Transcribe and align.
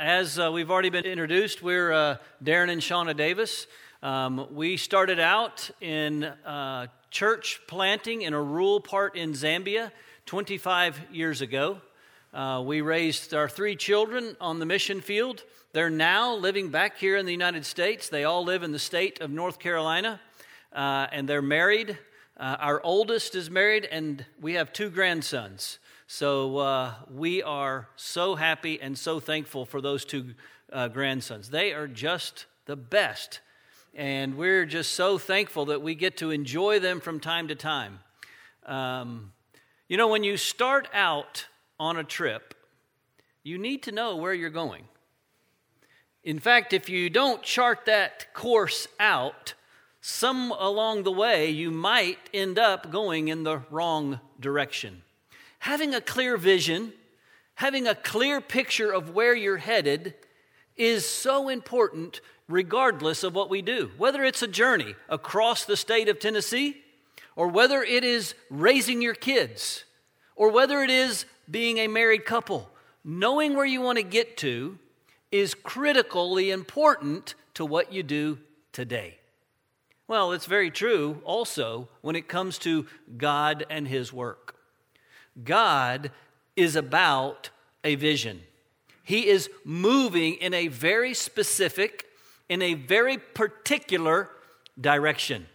As 0.00 0.38
uh, 0.38 0.52
we've 0.52 0.70
already 0.70 0.90
been 0.90 1.06
introduced, 1.06 1.60
we're 1.60 1.90
uh, 1.90 2.16
Daren 2.44 2.70
and 2.70 2.80
Shauna 2.80 3.16
Davis. 3.16 3.66
Um, 4.00 4.46
we 4.54 4.76
started 4.76 5.18
out 5.18 5.68
in 5.80 6.22
uh, 6.22 6.86
church 7.10 7.60
planting 7.66 8.22
in 8.22 8.32
a 8.32 8.40
rural 8.40 8.78
part 8.78 9.16
in 9.16 9.32
Zambia 9.32 9.90
25 10.26 11.00
years 11.10 11.40
ago. 11.40 11.80
Uh, 12.32 12.62
we 12.64 12.80
raised 12.80 13.34
our 13.34 13.48
three 13.48 13.74
children 13.74 14.36
on 14.40 14.60
the 14.60 14.66
mission 14.66 15.00
field. 15.00 15.42
They're 15.72 15.90
now 15.90 16.32
living 16.36 16.68
back 16.68 16.96
here 16.98 17.16
in 17.16 17.26
the 17.26 17.32
United 17.32 17.66
States. 17.66 18.08
They 18.08 18.22
all 18.22 18.44
live 18.44 18.62
in 18.62 18.70
the 18.70 18.78
state 18.78 19.20
of 19.20 19.32
North 19.32 19.58
Carolina, 19.58 20.20
uh, 20.72 21.08
and 21.10 21.28
they're 21.28 21.42
married. 21.42 21.98
Uh, 22.36 22.56
our 22.60 22.80
oldest 22.84 23.34
is 23.34 23.50
married, 23.50 23.84
and 23.90 24.24
we 24.40 24.54
have 24.54 24.72
two 24.72 24.90
grandsons. 24.90 25.80
So 26.10 26.56
uh, 26.56 26.94
we 27.10 27.42
are 27.42 27.86
so 27.96 28.34
happy 28.34 28.80
and 28.80 28.96
so 28.96 29.20
thankful 29.20 29.66
for 29.66 29.82
those 29.82 30.06
two 30.06 30.32
uh, 30.72 30.88
grandsons. 30.88 31.50
They 31.50 31.74
are 31.74 31.86
just 31.86 32.46
the 32.64 32.76
best. 32.76 33.40
And 33.94 34.38
we're 34.38 34.64
just 34.64 34.94
so 34.94 35.18
thankful 35.18 35.66
that 35.66 35.82
we 35.82 35.94
get 35.94 36.16
to 36.16 36.30
enjoy 36.30 36.78
them 36.78 37.00
from 37.00 37.20
time 37.20 37.48
to 37.48 37.54
time. 37.54 37.98
Um, 38.64 39.32
you 39.86 39.98
know, 39.98 40.08
when 40.08 40.24
you 40.24 40.38
start 40.38 40.88
out 40.94 41.44
on 41.78 41.98
a 41.98 42.04
trip, 42.04 42.54
you 43.42 43.58
need 43.58 43.82
to 43.82 43.92
know 43.92 44.16
where 44.16 44.32
you're 44.32 44.48
going. 44.48 44.84
In 46.24 46.38
fact, 46.38 46.72
if 46.72 46.88
you 46.88 47.10
don't 47.10 47.42
chart 47.42 47.84
that 47.84 48.32
course 48.32 48.88
out, 48.98 49.52
some 50.00 50.52
along 50.52 51.02
the 51.02 51.12
way 51.12 51.50
you 51.50 51.70
might 51.70 52.30
end 52.32 52.58
up 52.58 52.90
going 52.90 53.28
in 53.28 53.42
the 53.42 53.58
wrong 53.70 54.20
direction 54.40 55.02
having 55.58 55.94
a 55.94 56.00
clear 56.00 56.36
vision, 56.36 56.92
having 57.54 57.86
a 57.86 57.94
clear 57.94 58.40
picture 58.40 58.92
of 58.92 59.14
where 59.14 59.34
you're 59.34 59.56
headed 59.56 60.14
is 60.76 61.08
so 61.08 61.48
important 61.48 62.20
regardless 62.48 63.22
of 63.22 63.34
what 63.34 63.50
we 63.50 63.62
do. 63.62 63.90
Whether 63.98 64.24
it's 64.24 64.42
a 64.42 64.48
journey 64.48 64.94
across 65.08 65.64
the 65.64 65.76
state 65.76 66.08
of 66.08 66.18
Tennessee, 66.18 66.82
or 67.36 67.48
whether 67.48 67.82
it 67.82 68.04
is 68.04 68.34
raising 68.50 69.02
your 69.02 69.14
kids, 69.14 69.84
or 70.34 70.50
whether 70.50 70.82
it 70.82 70.90
is 70.90 71.24
being 71.50 71.78
a 71.78 71.88
married 71.88 72.24
couple, 72.24 72.70
knowing 73.04 73.54
where 73.54 73.66
you 73.66 73.80
want 73.80 73.98
to 73.98 74.04
get 74.04 74.36
to 74.38 74.78
is 75.30 75.54
critically 75.54 76.50
important 76.50 77.34
to 77.54 77.64
what 77.64 77.92
you 77.92 78.02
do 78.02 78.38
today. 78.72 79.18
Well, 80.06 80.32
it's 80.32 80.46
very 80.46 80.70
true 80.70 81.20
also 81.24 81.88
when 82.00 82.16
it 82.16 82.28
comes 82.28 82.58
to 82.58 82.86
God 83.16 83.66
and 83.68 83.86
His 83.86 84.12
work. 84.12 84.54
God 85.44 86.10
is 86.56 86.76
about 86.76 87.50
a 87.84 87.94
vision. 87.94 88.42
He 89.04 89.28
is 89.28 89.48
moving 89.64 90.34
in 90.34 90.52
a 90.52 90.68
very 90.68 91.14
specific, 91.14 92.06
in 92.48 92.60
a 92.60 92.74
very 92.74 93.16
particular 93.18 94.28
direction. 94.78 95.46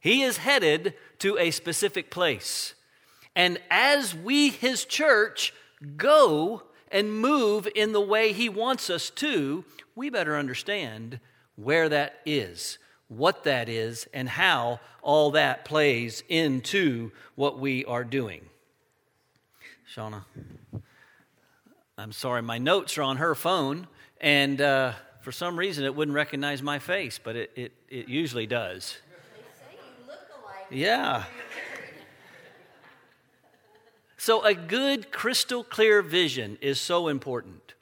He 0.00 0.22
is 0.22 0.36
headed 0.36 0.94
to 1.20 1.38
a 1.38 1.50
specific 1.50 2.10
place. 2.10 2.74
And 3.34 3.58
as 3.70 4.14
we, 4.14 4.50
his 4.50 4.84
church, 4.84 5.54
go 5.96 6.62
and 6.90 7.12
move 7.12 7.66
in 7.74 7.92
the 7.92 8.00
way 8.00 8.32
he 8.32 8.48
wants 8.48 8.90
us 8.90 9.10
to, 9.10 9.64
we 9.96 10.10
better 10.10 10.36
understand 10.36 11.20
where 11.56 11.88
that 11.88 12.20
is, 12.26 12.78
what 13.08 13.44
that 13.44 13.68
is, 13.68 14.06
and 14.12 14.28
how 14.28 14.80
all 15.02 15.30
that 15.32 15.64
plays 15.64 16.22
into 16.28 17.10
what 17.34 17.58
we 17.58 17.84
are 17.86 18.04
doing. 18.04 18.42
Shauna. 19.94 20.24
I'm 21.96 22.10
sorry, 22.10 22.42
my 22.42 22.58
notes 22.58 22.98
are 22.98 23.02
on 23.02 23.18
her 23.18 23.36
phone, 23.36 23.86
and 24.20 24.60
uh, 24.60 24.92
for 25.20 25.30
some 25.30 25.56
reason 25.56 25.84
it 25.84 25.94
wouldn't 25.94 26.16
recognize 26.16 26.62
my 26.62 26.80
face, 26.80 27.20
but 27.22 27.36
it, 27.36 27.52
it, 27.54 27.72
it 27.88 28.08
usually 28.08 28.48
does. 28.48 28.96
Yeah. 30.68 31.24
So, 34.16 34.44
a 34.44 34.54
good, 34.54 35.12
crystal 35.12 35.62
clear 35.62 36.02
vision 36.02 36.58
is 36.60 36.80
so 36.80 37.06
important. 37.06 37.74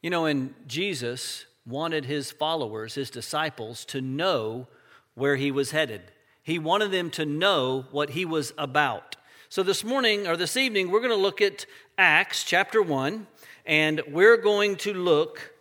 You 0.00 0.08
know, 0.08 0.24
and 0.24 0.54
Jesus 0.66 1.44
wanted 1.66 2.06
his 2.06 2.30
followers, 2.30 2.94
his 2.94 3.10
disciples, 3.10 3.84
to 3.86 4.00
know 4.00 4.68
where 5.14 5.36
he 5.36 5.50
was 5.50 5.72
headed. 5.72 6.00
He 6.42 6.58
wanted 6.58 6.92
them 6.92 7.10
to 7.10 7.26
know 7.26 7.84
what 7.90 8.10
he 8.10 8.24
was 8.24 8.54
about. 8.56 9.16
So, 9.50 9.62
this 9.62 9.82
morning 9.82 10.26
or 10.26 10.36
this 10.36 10.58
evening, 10.58 10.90
we're 10.90 11.00
going 11.00 11.08
to 11.08 11.16
look 11.16 11.40
at 11.40 11.64
Acts 11.96 12.44
chapter 12.44 12.82
1, 12.82 13.26
and 13.64 14.02
we're 14.06 14.36
going 14.36 14.76
to 14.76 14.92
look 14.92 15.54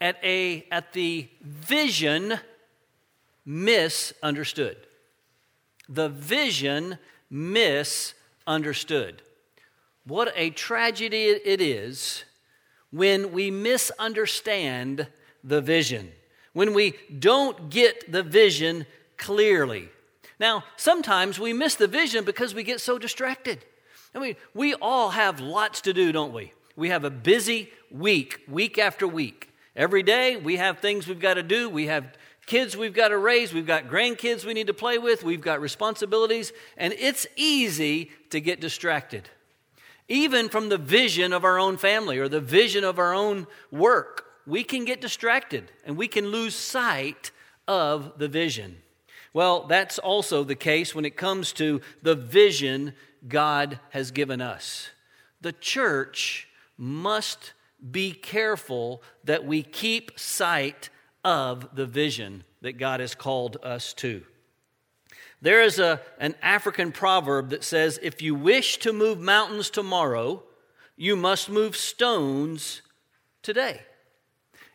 at, 0.00 0.16
a, 0.20 0.66
at 0.72 0.94
the 0.94 1.28
vision 1.40 2.40
misunderstood. 3.44 4.76
The 5.88 6.08
vision 6.08 6.98
misunderstood. 7.30 9.22
What 10.04 10.32
a 10.34 10.50
tragedy 10.50 11.26
it 11.26 11.60
is 11.60 12.24
when 12.90 13.30
we 13.30 13.52
misunderstand 13.52 15.06
the 15.44 15.60
vision, 15.60 16.10
when 16.52 16.74
we 16.74 16.94
don't 17.16 17.70
get 17.70 18.10
the 18.10 18.24
vision 18.24 18.86
clearly. 19.18 19.88
Now, 20.40 20.64
sometimes 20.76 21.38
we 21.38 21.52
miss 21.52 21.74
the 21.76 21.86
vision 21.86 22.24
because 22.24 22.54
we 22.54 22.62
get 22.62 22.80
so 22.80 22.98
distracted. 22.98 23.64
I 24.14 24.18
mean, 24.18 24.36
we 24.52 24.74
all 24.74 25.10
have 25.10 25.40
lots 25.40 25.80
to 25.82 25.92
do, 25.92 26.12
don't 26.12 26.32
we? 26.32 26.52
We 26.76 26.88
have 26.88 27.04
a 27.04 27.10
busy 27.10 27.70
week, 27.90 28.40
week 28.48 28.78
after 28.78 29.06
week. 29.06 29.50
Every 29.76 30.02
day 30.02 30.36
we 30.36 30.56
have 30.56 30.78
things 30.78 31.06
we've 31.06 31.20
got 31.20 31.34
to 31.34 31.42
do. 31.42 31.68
We 31.68 31.86
have 31.86 32.16
kids 32.46 32.76
we've 32.76 32.94
got 32.94 33.08
to 33.08 33.18
raise. 33.18 33.52
We've 33.52 33.66
got 33.66 33.88
grandkids 33.88 34.44
we 34.44 34.54
need 34.54 34.66
to 34.68 34.74
play 34.74 34.98
with. 34.98 35.24
We've 35.24 35.40
got 35.40 35.60
responsibilities. 35.60 36.52
And 36.76 36.92
it's 36.94 37.26
easy 37.36 38.10
to 38.30 38.40
get 38.40 38.60
distracted, 38.60 39.28
even 40.08 40.48
from 40.48 40.68
the 40.68 40.78
vision 40.78 41.32
of 41.32 41.44
our 41.44 41.58
own 41.58 41.76
family 41.76 42.18
or 42.18 42.28
the 42.28 42.40
vision 42.40 42.84
of 42.84 42.98
our 42.98 43.14
own 43.14 43.46
work. 43.70 44.26
We 44.46 44.62
can 44.62 44.84
get 44.84 45.00
distracted 45.00 45.70
and 45.86 45.96
we 45.96 46.06
can 46.06 46.28
lose 46.28 46.54
sight 46.54 47.30
of 47.66 48.18
the 48.18 48.28
vision. 48.28 48.76
Well, 49.34 49.66
that's 49.66 49.98
also 49.98 50.44
the 50.44 50.54
case 50.54 50.94
when 50.94 51.04
it 51.04 51.16
comes 51.16 51.52
to 51.54 51.82
the 52.02 52.14
vision 52.14 52.94
God 53.26 53.80
has 53.90 54.12
given 54.12 54.40
us. 54.40 54.90
The 55.40 55.52
church 55.52 56.48
must 56.78 57.52
be 57.90 58.12
careful 58.12 59.02
that 59.24 59.44
we 59.44 59.62
keep 59.62 60.18
sight 60.18 60.88
of 61.24 61.74
the 61.74 61.84
vision 61.84 62.44
that 62.62 62.78
God 62.78 63.00
has 63.00 63.14
called 63.14 63.56
us 63.62 63.92
to. 63.94 64.22
There 65.42 65.62
is 65.62 65.78
a, 65.78 66.00
an 66.18 66.36
African 66.40 66.92
proverb 66.92 67.50
that 67.50 67.64
says, 67.64 67.98
If 68.02 68.22
you 68.22 68.34
wish 68.34 68.78
to 68.78 68.92
move 68.92 69.18
mountains 69.18 69.68
tomorrow, 69.68 70.44
you 70.96 71.16
must 71.16 71.50
move 71.50 71.76
stones 71.76 72.82
today. 73.42 73.82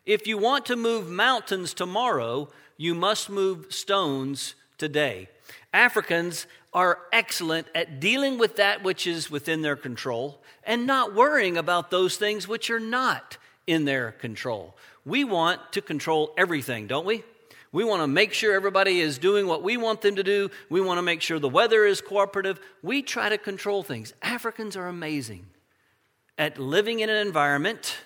If 0.04 0.26
you 0.26 0.36
want 0.38 0.66
to 0.66 0.76
move 0.76 1.08
mountains 1.08 1.72
tomorrow, 1.72 2.50
you 2.80 2.94
must 2.94 3.28
move 3.28 3.66
stones 3.68 4.54
today. 4.78 5.28
Africans 5.70 6.46
are 6.72 6.98
excellent 7.12 7.66
at 7.74 8.00
dealing 8.00 8.38
with 8.38 8.56
that 8.56 8.82
which 8.82 9.06
is 9.06 9.30
within 9.30 9.60
their 9.60 9.76
control 9.76 10.40
and 10.64 10.86
not 10.86 11.14
worrying 11.14 11.58
about 11.58 11.90
those 11.90 12.16
things 12.16 12.48
which 12.48 12.70
are 12.70 12.80
not 12.80 13.36
in 13.66 13.84
their 13.84 14.12
control. 14.12 14.74
We 15.04 15.24
want 15.24 15.60
to 15.72 15.82
control 15.82 16.32
everything, 16.38 16.86
don't 16.86 17.04
we? 17.04 17.22
We 17.70 17.84
want 17.84 18.02
to 18.02 18.08
make 18.08 18.32
sure 18.32 18.54
everybody 18.54 19.00
is 19.00 19.18
doing 19.18 19.46
what 19.46 19.62
we 19.62 19.76
want 19.76 20.00
them 20.00 20.16
to 20.16 20.24
do. 20.24 20.50
We 20.70 20.80
want 20.80 20.96
to 20.96 21.02
make 21.02 21.20
sure 21.20 21.38
the 21.38 21.50
weather 21.50 21.84
is 21.84 22.00
cooperative. 22.00 22.60
We 22.82 23.02
try 23.02 23.28
to 23.28 23.36
control 23.36 23.82
things. 23.82 24.14
Africans 24.22 24.74
are 24.74 24.88
amazing 24.88 25.44
at 26.38 26.58
living 26.58 27.00
in 27.00 27.10
an 27.10 27.26
environment, 27.26 27.98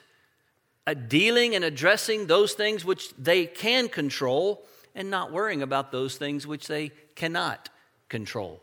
dealing 0.93 1.55
and 1.55 1.65
addressing 1.65 2.27
those 2.27 2.53
things 2.53 2.85
which 2.85 3.15
they 3.17 3.47
can 3.47 3.89
control 3.89 4.67
and 4.95 5.11
not 5.11 5.33
worrying 5.33 5.63
about 5.63 5.91
those 5.91 6.17
things 6.17 6.47
which 6.47 6.67
they 6.67 6.93
cannot 7.15 7.71
control. 8.09 8.61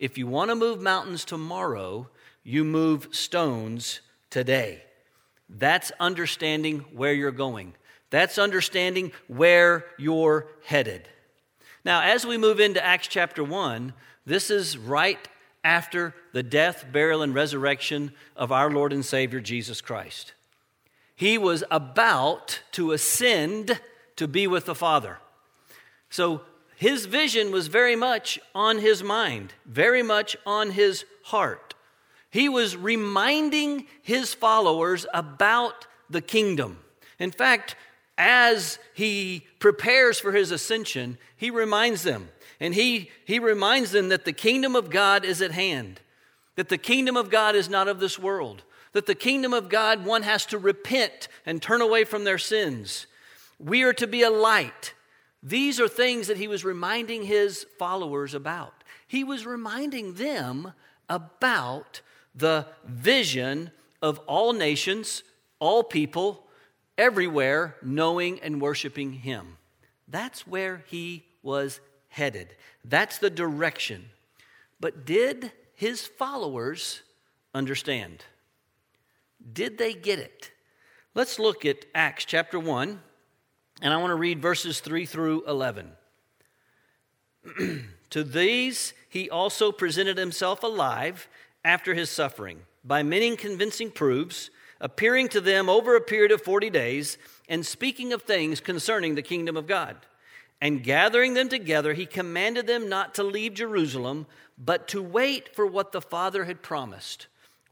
If 0.00 0.18
you 0.18 0.26
want 0.26 0.50
to 0.50 0.56
move 0.56 0.80
mountains 0.80 1.24
tomorrow, 1.24 2.08
you 2.42 2.64
move 2.64 3.08
stones 3.12 4.00
today. 4.30 4.82
That's 5.48 5.92
understanding 6.00 6.80
where 6.92 7.12
you're 7.12 7.30
going. 7.30 7.74
That's 8.10 8.38
understanding 8.38 9.12
where 9.28 9.86
you're 9.98 10.48
headed. 10.64 11.08
Now, 11.84 12.02
as 12.02 12.26
we 12.26 12.36
move 12.36 12.60
into 12.60 12.84
Acts 12.84 13.08
chapter 13.08 13.44
1, 13.44 13.92
this 14.26 14.50
is 14.50 14.76
right 14.76 15.28
after 15.62 16.14
the 16.32 16.42
death, 16.42 16.86
burial, 16.92 17.22
and 17.22 17.34
resurrection 17.34 18.12
of 18.36 18.52
our 18.52 18.70
Lord 18.70 18.92
and 18.92 19.04
Savior 19.04 19.40
Jesus 19.40 19.80
Christ. 19.80 20.34
He 21.20 21.36
was 21.36 21.62
about 21.70 22.62
to 22.72 22.92
ascend 22.92 23.78
to 24.16 24.26
be 24.26 24.46
with 24.46 24.64
the 24.64 24.74
Father. 24.74 25.18
So 26.08 26.40
his 26.76 27.04
vision 27.04 27.52
was 27.52 27.66
very 27.66 27.94
much 27.94 28.40
on 28.54 28.78
his 28.78 29.02
mind, 29.02 29.52
very 29.66 30.02
much 30.02 30.34
on 30.46 30.70
his 30.70 31.04
heart. 31.24 31.74
He 32.30 32.48
was 32.48 32.74
reminding 32.74 33.86
his 34.00 34.32
followers 34.32 35.04
about 35.12 35.86
the 36.08 36.22
kingdom. 36.22 36.78
In 37.18 37.32
fact, 37.32 37.76
as 38.16 38.78
he 38.94 39.46
prepares 39.58 40.18
for 40.18 40.32
his 40.32 40.50
ascension, 40.50 41.18
he 41.36 41.50
reminds 41.50 42.02
them, 42.02 42.30
and 42.60 42.74
he, 42.74 43.10
he 43.26 43.38
reminds 43.38 43.92
them 43.92 44.08
that 44.08 44.24
the 44.24 44.32
kingdom 44.32 44.74
of 44.74 44.88
God 44.88 45.26
is 45.26 45.42
at 45.42 45.52
hand, 45.52 46.00
that 46.56 46.70
the 46.70 46.78
kingdom 46.78 47.14
of 47.14 47.28
God 47.28 47.54
is 47.54 47.68
not 47.68 47.88
of 47.88 48.00
this 48.00 48.18
world, 48.18 48.62
that 48.92 49.06
the 49.06 49.14
kingdom 49.14 49.52
of 49.52 49.68
God, 49.68 50.04
one 50.04 50.22
has 50.22 50.46
to 50.46 50.58
repent 50.58 51.28
and 51.46 51.62
turn 51.62 51.80
away 51.80 52.04
from 52.04 52.24
their 52.24 52.38
sins. 52.38 53.06
We 53.58 53.82
are 53.82 53.92
to 53.94 54.06
be 54.06 54.22
a 54.22 54.30
light. 54.30 54.94
These 55.42 55.80
are 55.80 55.88
things 55.88 56.26
that 56.26 56.36
he 56.36 56.48
was 56.48 56.64
reminding 56.64 57.24
his 57.24 57.66
followers 57.78 58.34
about. 58.34 58.74
He 59.06 59.24
was 59.24 59.46
reminding 59.46 60.14
them 60.14 60.72
about 61.08 62.00
the 62.34 62.66
vision 62.84 63.70
of 64.02 64.18
all 64.20 64.52
nations, 64.52 65.22
all 65.58 65.82
people, 65.82 66.46
everywhere 66.96 67.76
knowing 67.82 68.40
and 68.40 68.60
worshiping 68.60 69.12
him. 69.12 69.56
That's 70.08 70.46
where 70.46 70.84
he 70.86 71.24
was 71.42 71.80
headed. 72.08 72.54
That's 72.84 73.18
the 73.18 73.30
direction. 73.30 74.06
But 74.78 75.04
did 75.04 75.52
his 75.74 76.06
followers 76.06 77.02
understand? 77.54 78.24
Did 79.52 79.78
they 79.78 79.94
get 79.94 80.18
it? 80.18 80.50
Let's 81.14 81.38
look 81.38 81.64
at 81.64 81.86
Acts 81.94 82.24
chapter 82.24 82.58
1, 82.58 83.00
and 83.82 83.92
I 83.92 83.96
want 83.96 84.10
to 84.10 84.16
read 84.16 84.40
verses 84.40 84.80
3 84.80 85.06
through 85.06 85.44
11. 85.46 85.92
to 88.10 88.22
these 88.22 88.94
he 89.08 89.28
also 89.28 89.72
presented 89.72 90.18
himself 90.18 90.62
alive 90.62 91.28
after 91.64 91.94
his 91.94 92.10
suffering 92.10 92.60
by 92.84 93.02
many 93.02 93.34
convincing 93.36 93.90
proofs, 93.90 94.50
appearing 94.80 95.28
to 95.28 95.40
them 95.40 95.68
over 95.68 95.96
a 95.96 96.00
period 96.00 96.30
of 96.32 96.42
40 96.42 96.70
days 96.70 97.18
and 97.48 97.66
speaking 97.66 98.12
of 98.12 98.22
things 98.22 98.60
concerning 98.60 99.14
the 99.14 99.22
kingdom 99.22 99.56
of 99.56 99.66
God. 99.66 99.96
And 100.60 100.84
gathering 100.84 101.34
them 101.34 101.48
together, 101.48 101.94
he 101.94 102.06
commanded 102.06 102.66
them 102.66 102.88
not 102.88 103.14
to 103.14 103.22
leave 103.22 103.54
Jerusalem, 103.54 104.26
but 104.58 104.88
to 104.88 105.02
wait 105.02 105.54
for 105.54 105.66
what 105.66 105.92
the 105.92 106.02
Father 106.02 106.44
had 106.44 106.62
promised 106.62 107.26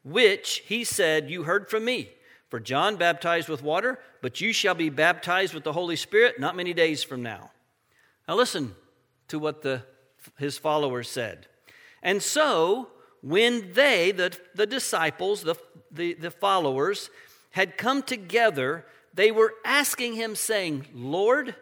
which 0.04 0.62
he 0.66 0.84
said, 0.84 1.30
You 1.30 1.44
heard 1.44 1.68
from 1.68 1.84
me. 1.84 2.10
For 2.48 2.60
John 2.60 2.96
baptized 2.96 3.48
with 3.48 3.62
water, 3.62 3.98
but 4.22 4.40
you 4.40 4.52
shall 4.54 4.74
be 4.74 4.88
baptized 4.88 5.52
with 5.52 5.64
the 5.64 5.72
Holy 5.74 5.96
Spirit 5.96 6.40
not 6.40 6.56
many 6.56 6.72
days 6.72 7.04
from 7.04 7.22
now. 7.22 7.50
Now 8.26 8.36
listen 8.36 8.74
to 9.28 9.38
what 9.38 9.62
the, 9.62 9.82
his 10.38 10.56
followers 10.56 11.10
said. 11.10 11.46
And 12.02 12.22
so, 12.22 12.88
when 13.22 13.72
they, 13.74 14.12
the, 14.12 14.36
the 14.54 14.66
disciples, 14.66 15.42
the, 15.42 15.56
the, 15.90 16.14
the 16.14 16.30
followers, 16.30 17.10
had 17.50 17.76
come 17.76 18.02
together, 18.02 18.86
they 19.12 19.30
were 19.30 19.54
asking 19.64 20.14
him, 20.14 20.34
saying, 20.34 20.86
Lord, 20.94 21.54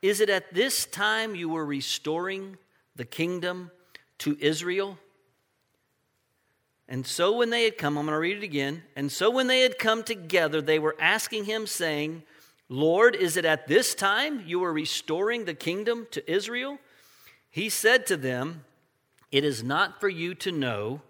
is 0.00 0.20
it 0.20 0.30
at 0.30 0.54
this 0.54 0.86
time 0.86 1.34
you 1.34 1.48
were 1.48 1.66
restoring 1.66 2.56
the 2.96 3.04
kingdom 3.04 3.70
to 4.18 4.36
Israel? 4.40 4.98
And 6.88 7.06
so 7.06 7.36
when 7.36 7.50
they 7.50 7.64
had 7.64 7.76
come, 7.76 7.98
I'm 7.98 8.06
going 8.06 8.14
to 8.14 8.18
read 8.18 8.38
it 8.38 8.42
again. 8.42 8.82
And 8.96 9.12
so 9.12 9.30
when 9.30 9.46
they 9.46 9.60
had 9.60 9.78
come 9.78 10.02
together, 10.02 10.62
they 10.62 10.78
were 10.78 10.96
asking 10.98 11.44
him, 11.44 11.66
saying, 11.66 12.22
Lord, 12.70 13.14
is 13.14 13.36
it 13.36 13.44
at 13.44 13.66
this 13.66 13.94
time 13.94 14.42
you 14.46 14.64
are 14.64 14.72
restoring 14.72 15.44
the 15.44 15.54
kingdom 15.54 16.06
to 16.12 16.30
Israel? 16.30 16.78
He 17.50 17.68
said 17.68 18.06
to 18.06 18.16
them, 18.16 18.64
It 19.30 19.44
is 19.44 19.62
not 19.62 20.00
for 20.00 20.08
you 20.08 20.34
to 20.36 20.52
know 20.52 21.02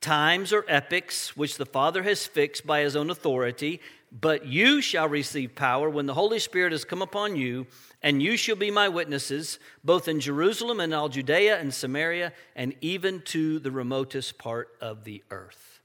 times 0.00 0.52
or 0.52 0.64
epochs 0.68 1.36
which 1.36 1.56
the 1.56 1.66
Father 1.66 2.04
has 2.04 2.26
fixed 2.26 2.66
by 2.66 2.80
his 2.80 2.94
own 2.94 3.10
authority, 3.10 3.80
but 4.18 4.46
you 4.46 4.80
shall 4.80 5.08
receive 5.08 5.54
power 5.54 5.90
when 5.90 6.06
the 6.06 6.14
Holy 6.14 6.38
Spirit 6.38 6.72
has 6.72 6.84
come 6.84 7.02
upon 7.02 7.36
you 7.36 7.66
and 8.02 8.22
you 8.22 8.36
shall 8.36 8.56
be 8.56 8.70
my 8.70 8.88
witnesses, 8.88 9.58
both 9.84 10.08
in 10.08 10.20
Jerusalem 10.20 10.80
and 10.80 10.94
all 10.94 11.08
Judea 11.08 11.58
and 11.58 11.72
Samaria, 11.72 12.32
and 12.54 12.74
even 12.80 13.20
to 13.22 13.58
the 13.58 13.70
remotest 13.70 14.38
part 14.38 14.68
of 14.80 15.04
the 15.04 15.22
earth. 15.30 15.80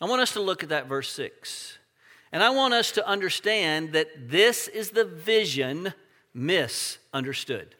I 0.00 0.06
want 0.06 0.22
us 0.22 0.32
to 0.32 0.40
look 0.40 0.62
at 0.62 0.70
that 0.70 0.86
verse 0.86 1.12
6. 1.12 1.78
And 2.32 2.42
I 2.42 2.50
want 2.50 2.74
us 2.74 2.90
to 2.92 3.06
understand 3.06 3.92
that 3.92 4.08
this 4.28 4.66
is 4.66 4.90
the 4.90 5.04
vision 5.04 5.94
misunderstood. 6.32 7.76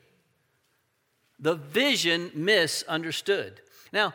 The 1.41 1.57
vision 1.57 2.31
misunderstood. 2.35 3.61
Now, 3.93 4.15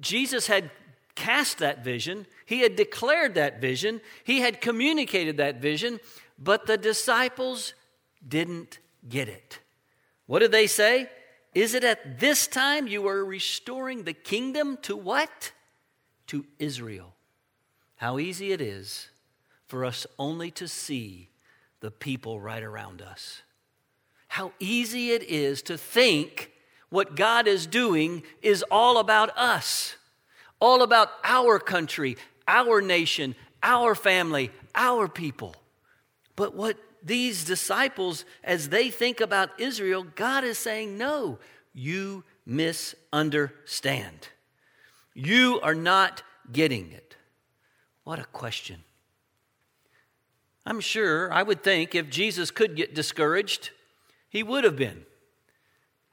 Jesus 0.00 0.46
had 0.46 0.70
cast 1.14 1.58
that 1.58 1.82
vision, 1.82 2.26
he 2.48 2.60
had 2.60 2.76
declared 2.76 3.34
that 3.34 3.60
vision, 3.60 4.00
he 4.24 4.40
had 4.40 4.62
communicated 4.62 5.36
that 5.36 5.60
vision, 5.60 6.00
but 6.38 6.66
the 6.66 6.78
disciples 6.78 7.74
didn't 8.26 8.78
get 9.06 9.28
it. 9.28 9.58
What 10.24 10.38
did 10.38 10.50
they 10.50 10.66
say? 10.66 11.10
Is 11.54 11.74
it 11.74 11.84
at 11.84 12.20
this 12.20 12.46
time 12.46 12.86
you 12.86 13.06
are 13.06 13.22
restoring 13.22 14.04
the 14.04 14.14
kingdom 14.14 14.78
to 14.80 14.96
what? 14.96 15.52
To 16.28 16.46
Israel. 16.58 17.12
How 17.96 18.18
easy 18.18 18.52
it 18.52 18.62
is 18.62 19.08
for 19.66 19.84
us 19.84 20.06
only 20.18 20.50
to 20.52 20.66
see 20.66 21.28
the 21.80 21.90
people 21.90 22.40
right 22.40 22.62
around 22.62 23.02
us. 23.02 23.42
How 24.28 24.52
easy 24.58 25.10
it 25.10 25.22
is 25.22 25.60
to 25.62 25.76
think 25.76 26.52
what 26.88 27.14
God 27.14 27.46
is 27.46 27.66
doing 27.66 28.22
is 28.40 28.64
all 28.70 28.96
about 28.98 29.36
us, 29.36 29.96
all 30.60 30.82
about 30.82 31.10
our 31.22 31.58
country, 31.58 32.16
our 32.48 32.80
nation, 32.80 33.36
our 33.62 33.94
family, 33.94 34.50
our 34.74 35.06
people. 35.06 35.54
But 36.34 36.54
what 36.54 36.76
these 37.02 37.44
disciples, 37.44 38.24
as 38.42 38.70
they 38.70 38.90
think 38.90 39.20
about 39.20 39.60
Israel, 39.60 40.04
God 40.16 40.42
is 40.42 40.58
saying, 40.58 40.98
No, 40.98 41.38
you 41.72 42.24
misunderstand. 42.44 44.28
You 45.14 45.60
are 45.62 45.74
not 45.74 46.22
getting 46.50 46.90
it. 46.92 47.16
What 48.04 48.18
a 48.18 48.24
question. 48.24 48.84
I'm 50.64 50.80
sure, 50.80 51.32
I 51.32 51.42
would 51.42 51.62
think, 51.62 51.94
if 51.94 52.10
Jesus 52.10 52.50
could 52.50 52.76
get 52.76 52.94
discouraged, 52.94 53.70
he 54.28 54.42
would 54.42 54.64
have 54.64 54.76
been. 54.76 55.04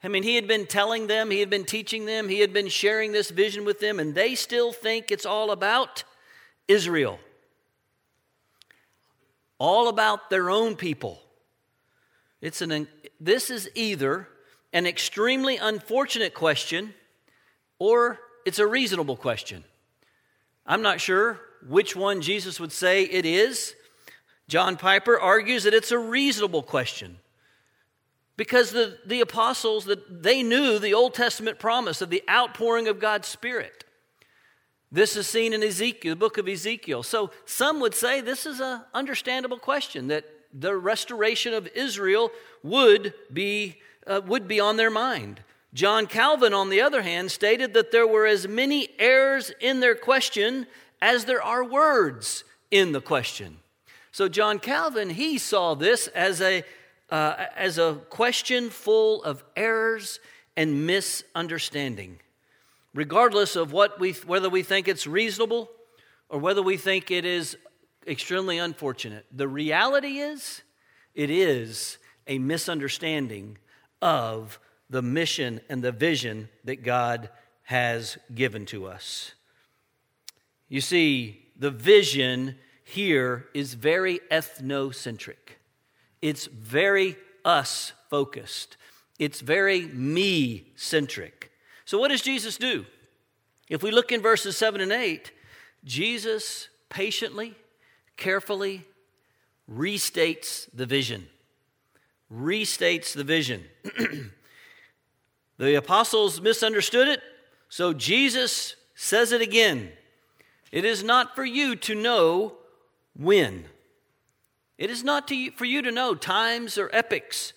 I 0.02 0.08
mean, 0.08 0.22
he 0.22 0.36
had 0.36 0.46
been 0.46 0.66
telling 0.66 1.06
them, 1.06 1.30
he 1.30 1.40
had 1.40 1.50
been 1.50 1.64
teaching 1.64 2.06
them, 2.06 2.28
he 2.28 2.40
had 2.40 2.52
been 2.52 2.68
sharing 2.68 3.12
this 3.12 3.30
vision 3.30 3.64
with 3.64 3.80
them, 3.80 3.98
and 3.98 4.14
they 4.14 4.34
still 4.34 4.72
think 4.72 5.10
it's 5.10 5.26
all 5.26 5.50
about 5.50 6.04
Israel 6.68 7.18
all 9.58 9.88
about 9.88 10.30
their 10.30 10.50
own 10.50 10.76
people. 10.76 11.20
It's 12.40 12.60
an, 12.60 12.88
this 13.20 13.50
is 13.50 13.70
either 13.74 14.28
an 14.72 14.86
extremely 14.86 15.56
unfortunate 15.56 16.34
question 16.34 16.92
or 17.78 18.18
it's 18.44 18.58
a 18.58 18.66
reasonable 18.66 19.16
question. 19.16 19.64
I'm 20.66 20.82
not 20.82 21.00
sure 21.00 21.40
which 21.66 21.96
one 21.96 22.20
Jesus 22.20 22.60
would 22.60 22.72
say 22.72 23.04
it 23.04 23.24
is. 23.24 23.74
John 24.48 24.76
Piper 24.76 25.18
argues 25.18 25.64
that 25.64 25.74
it's 25.74 25.90
a 25.90 25.98
reasonable 25.98 26.62
question 26.62 27.18
because 28.36 28.70
the, 28.70 28.98
the 29.06 29.20
apostles 29.20 29.86
that 29.86 30.22
they 30.22 30.42
knew 30.42 30.78
the 30.78 30.94
Old 30.94 31.14
Testament 31.14 31.58
promise 31.58 32.02
of 32.02 32.10
the 32.10 32.22
outpouring 32.28 32.86
of 32.86 33.00
God's 33.00 33.26
Spirit. 33.26 33.84
This 34.92 35.16
is 35.16 35.26
seen 35.26 35.52
in 35.52 35.62
Ezekiel, 35.62 36.12
the 36.12 36.16
book 36.16 36.38
of 36.38 36.48
Ezekiel. 36.48 37.02
So 37.02 37.30
some 37.44 37.80
would 37.80 37.94
say 37.94 38.20
this 38.20 38.46
is 38.46 38.60
an 38.60 38.82
understandable 38.94 39.58
question 39.58 40.08
that 40.08 40.24
the 40.52 40.76
restoration 40.76 41.52
of 41.52 41.66
Israel 41.74 42.30
would 42.62 43.12
be, 43.32 43.78
uh, 44.06 44.20
would 44.26 44.46
be 44.46 44.60
on 44.60 44.76
their 44.76 44.90
mind. 44.90 45.40
John 45.74 46.06
Calvin, 46.06 46.54
on 46.54 46.70
the 46.70 46.80
other 46.80 47.02
hand, 47.02 47.30
stated 47.30 47.74
that 47.74 47.92
there 47.92 48.06
were 48.06 48.26
as 48.26 48.48
many 48.48 48.88
errors 48.98 49.50
in 49.60 49.80
their 49.80 49.94
question 49.94 50.66
as 51.02 51.24
there 51.24 51.42
are 51.42 51.64
words 51.64 52.44
in 52.70 52.92
the 52.92 53.00
question. 53.00 53.58
So 54.12 54.28
John 54.28 54.58
Calvin, 54.58 55.10
he 55.10 55.36
saw 55.36 55.74
this 55.74 56.06
as 56.08 56.40
a, 56.40 56.64
uh, 57.10 57.46
as 57.54 57.76
a 57.76 58.00
question 58.08 58.70
full 58.70 59.22
of 59.24 59.44
errors 59.56 60.20
and 60.56 60.86
misunderstanding 60.86 62.20
regardless 62.96 63.54
of 63.54 63.72
what 63.72 64.00
we, 64.00 64.12
whether 64.12 64.48
we 64.48 64.62
think 64.62 64.88
it's 64.88 65.06
reasonable 65.06 65.70
or 66.30 66.40
whether 66.40 66.62
we 66.62 66.76
think 66.76 67.10
it 67.10 67.24
is 67.24 67.56
extremely 68.06 68.58
unfortunate. 68.58 69.26
The 69.30 69.46
reality 69.46 70.18
is, 70.18 70.62
it 71.14 71.30
is 71.30 71.98
a 72.26 72.38
misunderstanding 72.38 73.58
of 74.00 74.58
the 74.88 75.02
mission 75.02 75.60
and 75.68 75.84
the 75.84 75.92
vision 75.92 76.48
that 76.64 76.82
God 76.82 77.28
has 77.64 78.16
given 78.34 78.64
to 78.66 78.86
us. 78.86 79.32
You 80.68 80.80
see, 80.80 81.42
the 81.56 81.70
vision 81.70 82.56
here 82.82 83.46
is 83.52 83.74
very 83.74 84.20
ethnocentric. 84.30 85.58
It's 86.22 86.46
very 86.46 87.16
us 87.44 87.92
focused. 88.08 88.76
It's 89.18 89.40
very 89.40 89.86
me 89.86 90.72
centric. 90.76 91.50
So, 91.86 91.98
what 91.98 92.08
does 92.08 92.20
Jesus 92.20 92.56
do? 92.58 92.84
If 93.68 93.82
we 93.82 93.90
look 93.90 94.12
in 94.12 94.20
verses 94.20 94.56
7 94.56 94.80
and 94.80 94.92
8, 94.92 95.32
Jesus 95.84 96.68
patiently, 96.88 97.54
carefully 98.16 98.84
restates 99.70 100.68
the 100.74 100.84
vision. 100.84 101.28
Restates 102.32 103.12
the 103.12 103.24
vision. 103.24 103.64
the 105.58 105.74
apostles 105.76 106.40
misunderstood 106.40 107.08
it, 107.08 107.22
so 107.68 107.92
Jesus 107.92 108.74
says 108.96 109.30
it 109.30 109.40
again. 109.40 109.90
It 110.72 110.84
is 110.84 111.04
not 111.04 111.36
for 111.36 111.44
you 111.44 111.76
to 111.76 111.94
know 111.94 112.54
when. 113.16 113.66
It 114.76 114.90
is 114.90 115.04
not 115.04 115.28
to, 115.28 115.50
for 115.52 115.64
you 115.64 115.82
to 115.82 115.92
know 115.92 116.16
times 116.16 116.78
or 116.78 116.90
epochs 116.92 117.52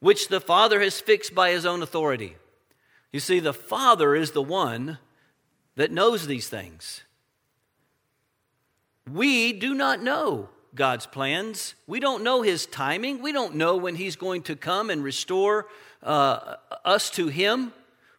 which 0.00 0.28
the 0.28 0.40
Father 0.40 0.80
has 0.80 1.00
fixed 1.00 1.34
by 1.34 1.50
his 1.50 1.64
own 1.64 1.82
authority. 1.82 2.36
You 3.14 3.20
see, 3.20 3.38
the 3.38 3.54
Father 3.54 4.16
is 4.16 4.32
the 4.32 4.42
one 4.42 4.98
that 5.76 5.92
knows 5.92 6.26
these 6.26 6.48
things. 6.48 7.02
We 9.08 9.52
do 9.52 9.72
not 9.72 10.02
know 10.02 10.48
God's 10.74 11.06
plans. 11.06 11.76
We 11.86 12.00
don't 12.00 12.24
know 12.24 12.42
His 12.42 12.66
timing. 12.66 13.22
We 13.22 13.30
don't 13.30 13.54
know 13.54 13.76
when 13.76 13.94
He's 13.94 14.16
going 14.16 14.42
to 14.42 14.56
come 14.56 14.90
and 14.90 15.04
restore 15.04 15.68
uh, 16.02 16.56
us 16.84 17.08
to 17.10 17.28
Him. 17.28 17.72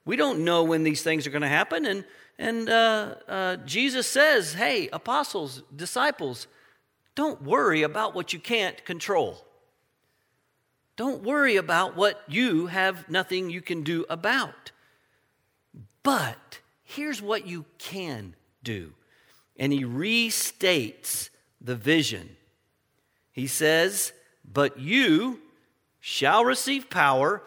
We 0.06 0.16
don't 0.16 0.46
know 0.46 0.64
when 0.64 0.84
these 0.84 1.04
things 1.04 1.28
are 1.28 1.32
going 1.32 1.42
to 1.42 1.50
happen. 1.50 1.86
And, 1.86 2.06
and 2.40 2.70
uh, 2.70 3.16
uh, 3.28 3.56
Jesus 3.66 4.08
says, 4.08 4.54
hey, 4.54 4.88
apostles, 4.94 5.62
disciples, 5.76 6.48
don't 7.16 7.42
worry 7.42 7.82
about 7.82 8.16
what 8.16 8.32
you 8.32 8.40
can't 8.40 8.86
control. 8.86 9.46
Don't 10.96 11.22
worry 11.22 11.58
about 11.58 11.98
what 11.98 12.24
you 12.30 12.68
have 12.68 13.10
nothing 13.10 13.50
you 13.50 13.62
can 13.62 13.84
do 13.84 14.06
about. 14.10 14.72
But 16.06 16.60
here's 16.84 17.20
what 17.20 17.48
you 17.48 17.66
can 17.80 18.36
do. 18.64 18.94
And 19.58 19.74
he 19.74 19.84
restates 19.84 21.30
the 21.60 21.76
vision. 21.76 22.38
He 23.32 23.48
says, 23.48 24.14
But 24.50 24.80
you 24.80 25.40
shall 26.00 26.46
receive 26.46 26.92
power 26.92 27.42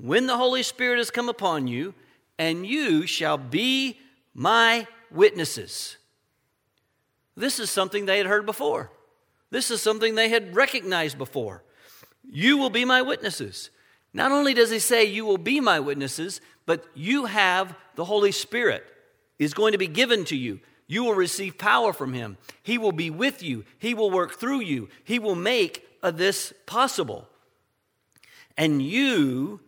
when 0.00 0.28
the 0.28 0.36
Holy 0.36 0.62
Spirit 0.62 0.98
has 0.98 1.10
come 1.10 1.28
upon 1.28 1.66
you, 1.66 1.92
and 2.38 2.64
you 2.64 3.04
shall 3.04 3.36
be 3.36 3.98
my 4.32 4.86
witnesses. 5.10 5.96
This 7.36 7.58
is 7.58 7.68
something 7.68 8.06
they 8.06 8.18
had 8.18 8.26
heard 8.26 8.46
before. 8.46 8.92
This 9.50 9.72
is 9.72 9.82
something 9.82 10.14
they 10.14 10.28
had 10.28 10.54
recognized 10.54 11.18
before. 11.18 11.64
You 12.30 12.58
will 12.58 12.70
be 12.70 12.84
my 12.84 13.02
witnesses. 13.02 13.70
Not 14.14 14.32
only 14.32 14.54
does 14.54 14.70
he 14.70 14.78
say, 14.78 15.04
You 15.04 15.26
will 15.26 15.38
be 15.38 15.60
my 15.60 15.80
witnesses, 15.80 16.40
but 16.64 16.86
you 16.94 17.26
have 17.26 17.76
the 17.96 18.04
Holy 18.04 18.32
Spirit 18.32 18.84
is 19.38 19.52
going 19.52 19.72
to 19.72 19.78
be 19.78 19.88
given 19.88 20.24
to 20.26 20.36
you. 20.36 20.60
You 20.86 21.04
will 21.04 21.14
receive 21.14 21.58
power 21.58 21.92
from 21.92 22.14
him. 22.14 22.38
He 22.62 22.78
will 22.78 22.92
be 22.92 23.10
with 23.10 23.42
you. 23.42 23.64
He 23.78 23.92
will 23.94 24.10
work 24.10 24.34
through 24.34 24.60
you. 24.60 24.88
He 25.02 25.18
will 25.18 25.34
make 25.34 25.86
this 26.02 26.52
possible. 26.66 27.28
And 28.56 28.80
you 28.80 29.60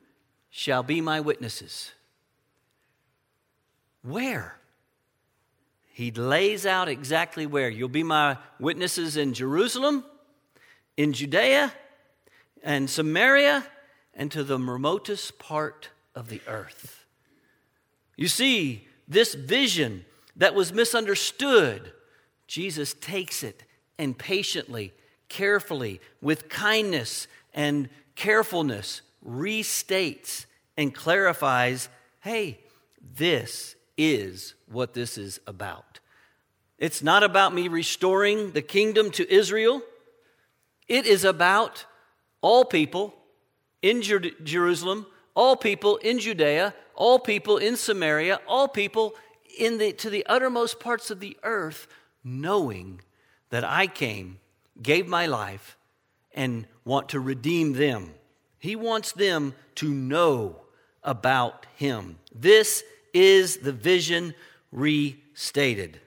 shall 0.51 0.83
be 0.83 1.01
my 1.01 1.21
witnesses. 1.21 1.93
Where? 4.03 4.57
He 5.87 6.11
lays 6.11 6.67
out 6.67 6.89
exactly 6.89 7.47
where. 7.47 7.69
You'll 7.69 7.89
be 7.89 8.03
my 8.03 8.37
witnesses 8.61 9.17
in 9.17 9.33
Jerusalem, 9.33 10.05
in 10.97 11.15
Judea, 11.15 11.73
and 12.63 12.89
Samaria, 12.89 13.65
and 14.17 14.33
to 14.33 14.43
the 14.43 14.59
remotest 14.59 15.39
part 15.39 15.91
of 16.15 16.29
the 16.29 16.41
earth. 16.49 17.05
You 18.17 18.29
see, 18.29 18.89
this 19.07 19.35
vision 19.35 20.07
that 20.37 20.55
was 20.55 20.73
misunderstood, 20.73 21.93
Jesus 22.47 22.95
takes 22.95 23.43
it 23.43 23.63
and 23.99 24.17
patiently, 24.17 24.95
carefully, 25.29 26.01
with 26.23 26.49
kindness 26.49 27.29
and 27.53 27.91
carefulness, 28.17 29.03
restates 29.25 30.47
and 30.77 30.95
clarifies 30.95 31.89
hey, 32.21 32.59
this 33.15 33.77
is 33.97 34.55
what 34.67 34.93
this 34.93 35.17
is 35.17 35.39
about. 35.47 36.01
It's 36.77 37.05
not 37.05 37.23
about 37.23 37.55
me 37.55 37.69
restoring 37.69 38.51
the 38.51 38.63
kingdom 38.63 39.13
to 39.13 39.33
Israel. 39.33 39.81
It 40.89 41.07
is 41.07 41.25
about 41.25 41.85
all 42.41 42.65
people 42.65 43.15
in 43.83 44.03
Jer- 44.03 44.21
Jerusalem, 44.43 45.07
all 45.35 45.57
people 45.57 45.97
in 45.99 46.19
Judea, 46.19 46.75
all 46.95 47.19
people 47.19 47.59
in 47.59 47.77
Samaria, 47.77 48.41
all 48.49 48.69
people 48.69 49.15
in 49.59 49.79
the, 49.79 49.93
to 49.93 50.11
the 50.11 50.25
uttermost 50.27 50.81
parts 50.81 51.11
of 51.11 51.21
the 51.21 51.37
earth, 51.43 51.87
knowing 52.25 53.01
that 53.51 53.65
I 53.65 53.87
came, 53.87 54.39
gave 54.83 55.07
my 55.07 55.27
life, 55.27 55.77
and 56.35 56.67
want 56.85 57.11
to 57.11 57.21
redeem 57.21 57.75
them. 57.75 58.15
He 58.59 58.77
wants 58.77 59.13
them 59.13 59.55
to 59.77 59.93
know 59.93 60.57
about 61.03 61.67
Him. 61.77 62.19
This 62.35 62.83
is 63.15 63.59
the 63.59 63.73
vision 63.73 64.35
restated. 64.73 66.01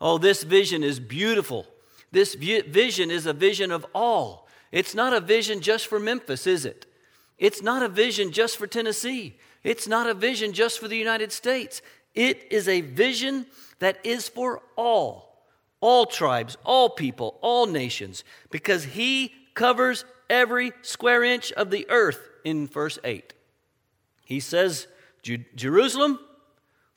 Oh, 0.00 0.18
this 0.18 0.42
vision 0.42 0.82
is 0.82 1.00
beautiful. 1.00 1.66
This 2.10 2.34
vision 2.34 3.10
is 3.10 3.26
a 3.26 3.32
vision 3.32 3.70
of 3.70 3.86
all. 3.94 4.41
It's 4.72 4.94
not 4.94 5.12
a 5.12 5.20
vision 5.20 5.60
just 5.60 5.86
for 5.86 6.00
Memphis, 6.00 6.46
is 6.46 6.64
it? 6.64 6.86
It's 7.38 7.62
not 7.62 7.82
a 7.82 7.88
vision 7.88 8.32
just 8.32 8.56
for 8.56 8.66
Tennessee. 8.66 9.36
It's 9.62 9.86
not 9.86 10.08
a 10.08 10.14
vision 10.14 10.52
just 10.52 10.80
for 10.80 10.88
the 10.88 10.96
United 10.96 11.30
States. 11.30 11.82
It 12.14 12.46
is 12.50 12.66
a 12.66 12.80
vision 12.80 13.46
that 13.78 13.98
is 14.04 14.28
for 14.28 14.62
all, 14.76 15.44
all 15.80 16.06
tribes, 16.06 16.56
all 16.64 16.88
people, 16.90 17.38
all 17.42 17.66
nations, 17.66 18.24
because 18.50 18.84
He 18.84 19.32
covers 19.54 20.04
every 20.30 20.72
square 20.82 21.22
inch 21.22 21.52
of 21.52 21.70
the 21.70 21.86
earth 21.90 22.20
in 22.44 22.66
verse 22.66 22.98
8. 23.04 23.34
He 24.24 24.40
says, 24.40 24.86
Jerusalem, 25.22 26.18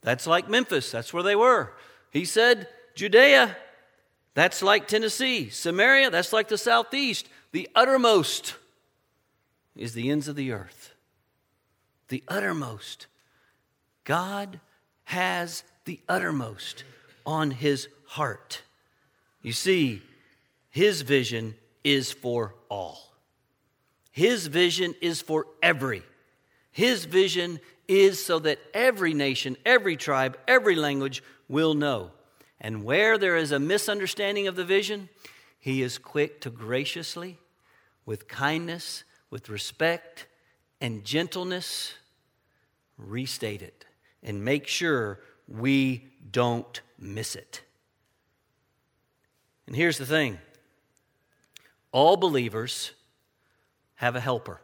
that's 0.01 0.25
like 0.25 0.50
Memphis, 0.50 0.91
that's 0.91 1.13
where 1.13 1.24
they 1.24 1.36
were. 1.36 1.74
He 2.12 2.25
said, 2.25 2.67
Judea, 2.96 3.58
that's 4.36 4.62
like 4.62 4.88
Tennessee. 4.88 5.50
Samaria, 5.50 6.10
that's 6.10 6.34
like 6.34 6.48
the 6.48 6.58
southeast. 6.58 7.27
The 7.56 7.70
uttermost 7.74 8.56
is 9.78 9.94
the 9.94 10.10
ends 10.10 10.28
of 10.28 10.36
the 10.36 10.52
earth. 10.52 10.94
The 12.10 12.22
uttermost. 12.28 13.08
God 14.04 14.60
has 15.06 15.64
the 15.86 16.02
uttermost 16.10 16.84
on 17.26 17.52
his 17.52 17.88
heart. 18.08 18.62
You 19.42 19.54
see, 19.54 20.02
his 20.70 21.04
vision 21.04 21.56
is 21.82 22.12
for 22.12 22.56
all. 22.68 23.14
His 24.12 24.48
vision 24.48 24.94
is 25.00 25.22
for 25.22 25.48
every. 25.64 26.04
His 26.74 27.06
vision 27.06 27.62
is 27.88 28.22
so 28.22 28.38
that 28.40 28.60
every 28.74 29.14
nation, 29.14 29.56
every 29.66 29.96
tribe, 29.96 30.38
every 30.46 30.76
language 30.76 31.24
will 31.48 31.74
know. 31.74 32.12
And 32.60 32.84
where 32.84 33.18
there 33.18 33.38
is 33.38 33.54
a 33.54 33.60
misunderstanding 33.60 34.46
of 34.50 34.58
the 34.58 34.66
vision, 34.66 35.08
he 35.58 35.82
is 35.82 35.98
quick 35.98 36.42
to 36.42 36.50
graciously, 36.50 37.40
with 38.06 38.28
kindness, 38.28 39.04
with 39.30 39.50
respect, 39.50 40.28
and 40.82 41.04
gentleness, 41.04 41.94
restate 42.98 43.62
it 43.62 43.86
and 44.24 44.44
make 44.44 44.68
sure 44.68 45.20
we 45.48 46.08
don't 46.32 46.82
miss 46.98 47.36
it. 47.36 47.62
And 49.68 49.76
here's 49.76 49.98
the 49.98 50.06
thing 50.06 50.40
all 51.92 52.18
believers 52.18 52.92
have 53.96 54.16
a 54.16 54.20
helper. 54.20 54.60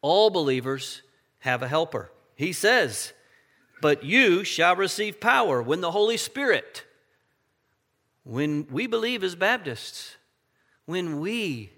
All 0.00 0.30
believers 0.30 1.02
have 1.40 1.62
a 1.62 1.68
helper. 1.68 2.12
He 2.36 2.52
says, 2.52 3.12
But 3.82 4.04
you 4.04 4.44
shall 4.44 4.76
receive 4.76 5.20
power 5.20 5.60
when 5.60 5.80
the 5.80 5.90
Holy 5.90 6.16
Spirit, 6.16 6.84
when 8.22 8.68
we 8.70 8.86
believe 8.86 9.24
as 9.24 9.34
Baptists, 9.34 10.17
when 10.88 11.20
we 11.20 11.70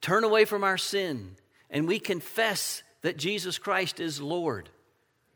turn 0.00 0.24
away 0.24 0.44
from 0.44 0.64
our 0.64 0.76
sin 0.76 1.36
and 1.70 1.86
we 1.86 2.00
confess 2.00 2.82
that 3.02 3.16
Jesus 3.16 3.58
Christ 3.58 4.00
is 4.00 4.20
Lord 4.20 4.68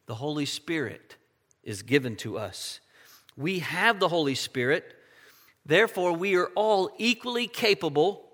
the 0.07 0.17
Holy 0.17 0.47
Spirit 0.47 1.15
is 1.63 1.83
given 1.83 2.17
to 2.17 2.37
us. 2.37 2.81
We 3.37 3.61
have 3.61 4.01
the 4.01 4.09
Holy 4.09 4.35
Spirit, 4.35 4.97
therefore, 5.65 6.13
we 6.13 6.35
are 6.35 6.49
all 6.57 6.91
equally 6.99 7.47
capable 7.47 8.25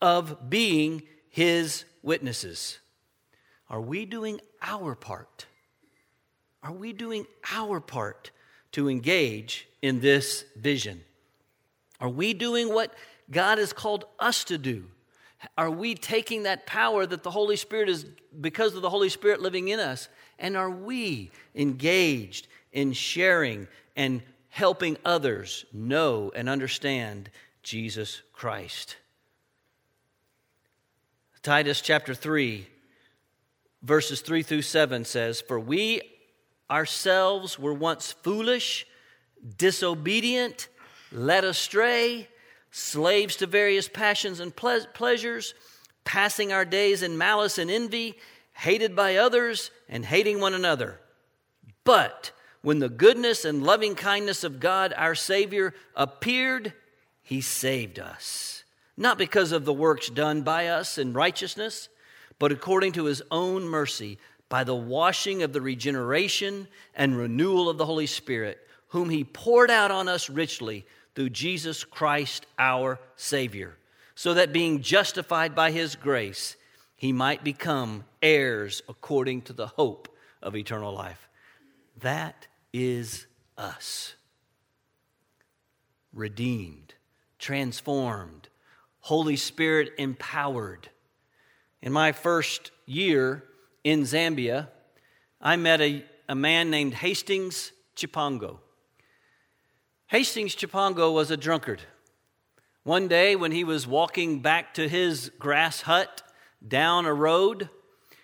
of 0.00 0.48
being 0.48 1.02
His 1.28 1.84
witnesses. 2.04 2.78
Are 3.68 3.80
we 3.80 4.04
doing 4.04 4.40
our 4.62 4.94
part? 4.94 5.46
Are 6.62 6.72
we 6.72 6.92
doing 6.92 7.26
our 7.52 7.80
part 7.80 8.30
to 8.72 8.88
engage 8.88 9.66
in 9.82 9.98
this 9.98 10.44
vision? 10.54 11.00
Are 12.00 12.08
we 12.08 12.32
doing 12.32 12.72
what 12.72 12.94
God 13.30 13.58
has 13.58 13.72
called 13.72 14.04
us 14.18 14.44
to 14.44 14.58
do? 14.58 14.84
Are 15.58 15.70
we 15.70 15.94
taking 15.94 16.44
that 16.44 16.66
power 16.66 17.04
that 17.04 17.22
the 17.22 17.30
Holy 17.30 17.56
Spirit 17.56 17.88
is, 17.88 18.06
because 18.40 18.74
of 18.74 18.82
the 18.82 18.90
Holy 18.90 19.08
Spirit 19.08 19.42
living 19.42 19.68
in 19.68 19.80
us, 19.80 20.08
and 20.38 20.56
are 20.56 20.70
we 20.70 21.30
engaged 21.54 22.46
in 22.72 22.92
sharing 22.92 23.68
and 23.96 24.22
helping 24.52 24.98
others 25.04 25.64
know 25.72 26.30
and 26.34 26.46
understand 26.46 27.30
Jesus 27.62 28.20
Christ. 28.34 28.96
Titus 31.42 31.80
chapter 31.80 32.14
3, 32.14 32.66
verses 33.82 34.20
3 34.20 34.42
through 34.42 34.62
7 34.62 35.04
says, 35.04 35.40
For 35.40 35.58
we 35.58 36.02
ourselves 36.70 37.58
were 37.58 37.74
once 37.74 38.12
foolish, 38.12 38.86
disobedient, 39.56 40.68
led 41.10 41.44
astray, 41.44 42.28
slaves 42.72 43.36
to 43.36 43.46
various 43.46 43.86
passions 43.86 44.40
and 44.40 44.56
ple- 44.56 44.86
pleasures, 44.94 45.54
passing 46.04 46.52
our 46.52 46.64
days 46.64 47.02
in 47.02 47.16
malice 47.16 47.58
and 47.58 47.70
envy, 47.70 48.18
hated 48.54 48.96
by 48.96 49.16
others, 49.16 49.70
and 49.88 50.04
hating 50.04 50.40
one 50.40 50.54
another. 50.54 50.98
But 51.84 52.32
when 52.62 52.78
the 52.78 52.88
goodness 52.88 53.44
and 53.44 53.62
loving 53.62 53.94
kindness 53.94 54.42
of 54.42 54.58
God 54.58 54.94
our 54.96 55.14
Savior 55.14 55.74
appeared, 55.94 56.72
He 57.22 57.40
saved 57.42 57.98
us. 57.98 58.64
Not 58.96 59.18
because 59.18 59.52
of 59.52 59.64
the 59.64 59.72
works 59.72 60.08
done 60.08 60.42
by 60.42 60.68
us 60.68 60.96
in 60.96 61.12
righteousness, 61.12 61.88
but 62.38 62.52
according 62.52 62.92
to 62.92 63.04
His 63.04 63.22
own 63.30 63.64
mercy, 63.64 64.18
by 64.48 64.64
the 64.64 64.74
washing 64.74 65.42
of 65.42 65.52
the 65.52 65.60
regeneration 65.60 66.68
and 66.94 67.16
renewal 67.16 67.68
of 67.68 67.78
the 67.78 67.86
Holy 67.86 68.06
Spirit, 68.06 68.58
whom 68.88 69.10
He 69.10 69.24
poured 69.24 69.70
out 69.70 69.90
on 69.90 70.08
us 70.08 70.30
richly 70.30 70.86
through 71.14 71.30
Jesus 71.30 71.84
Christ 71.84 72.46
our 72.58 72.98
Savior, 73.16 73.76
so 74.14 74.34
that 74.34 74.52
being 74.52 74.80
justified 74.80 75.54
by 75.54 75.70
His 75.70 75.96
grace, 75.96 76.56
He 76.96 77.12
might 77.12 77.44
become 77.44 78.04
heirs 78.22 78.82
according 78.88 79.42
to 79.42 79.52
the 79.52 79.66
hope 79.66 80.08
of 80.42 80.56
eternal 80.56 80.92
life. 80.92 81.28
That 82.00 82.46
is 82.72 83.26
us. 83.56 84.14
Redeemed, 86.12 86.94
transformed, 87.38 88.48
Holy 89.00 89.36
Spirit 89.36 89.92
empowered. 89.98 90.88
In 91.80 91.92
my 91.92 92.12
first 92.12 92.70
year 92.86 93.44
in 93.82 94.02
Zambia, 94.02 94.68
I 95.40 95.56
met 95.56 95.80
a, 95.80 96.04
a 96.28 96.34
man 96.34 96.70
named 96.70 96.94
Hastings 96.94 97.72
Chipango. 97.96 98.58
Hastings 100.12 100.54
Chipango 100.54 101.10
was 101.10 101.30
a 101.30 101.38
drunkard. 101.38 101.80
One 102.82 103.08
day, 103.08 103.34
when 103.34 103.50
he 103.50 103.64
was 103.64 103.86
walking 103.86 104.40
back 104.40 104.74
to 104.74 104.86
his 104.86 105.30
grass 105.38 105.80
hut 105.80 106.22
down 106.68 107.06
a 107.06 107.14
road, 107.14 107.70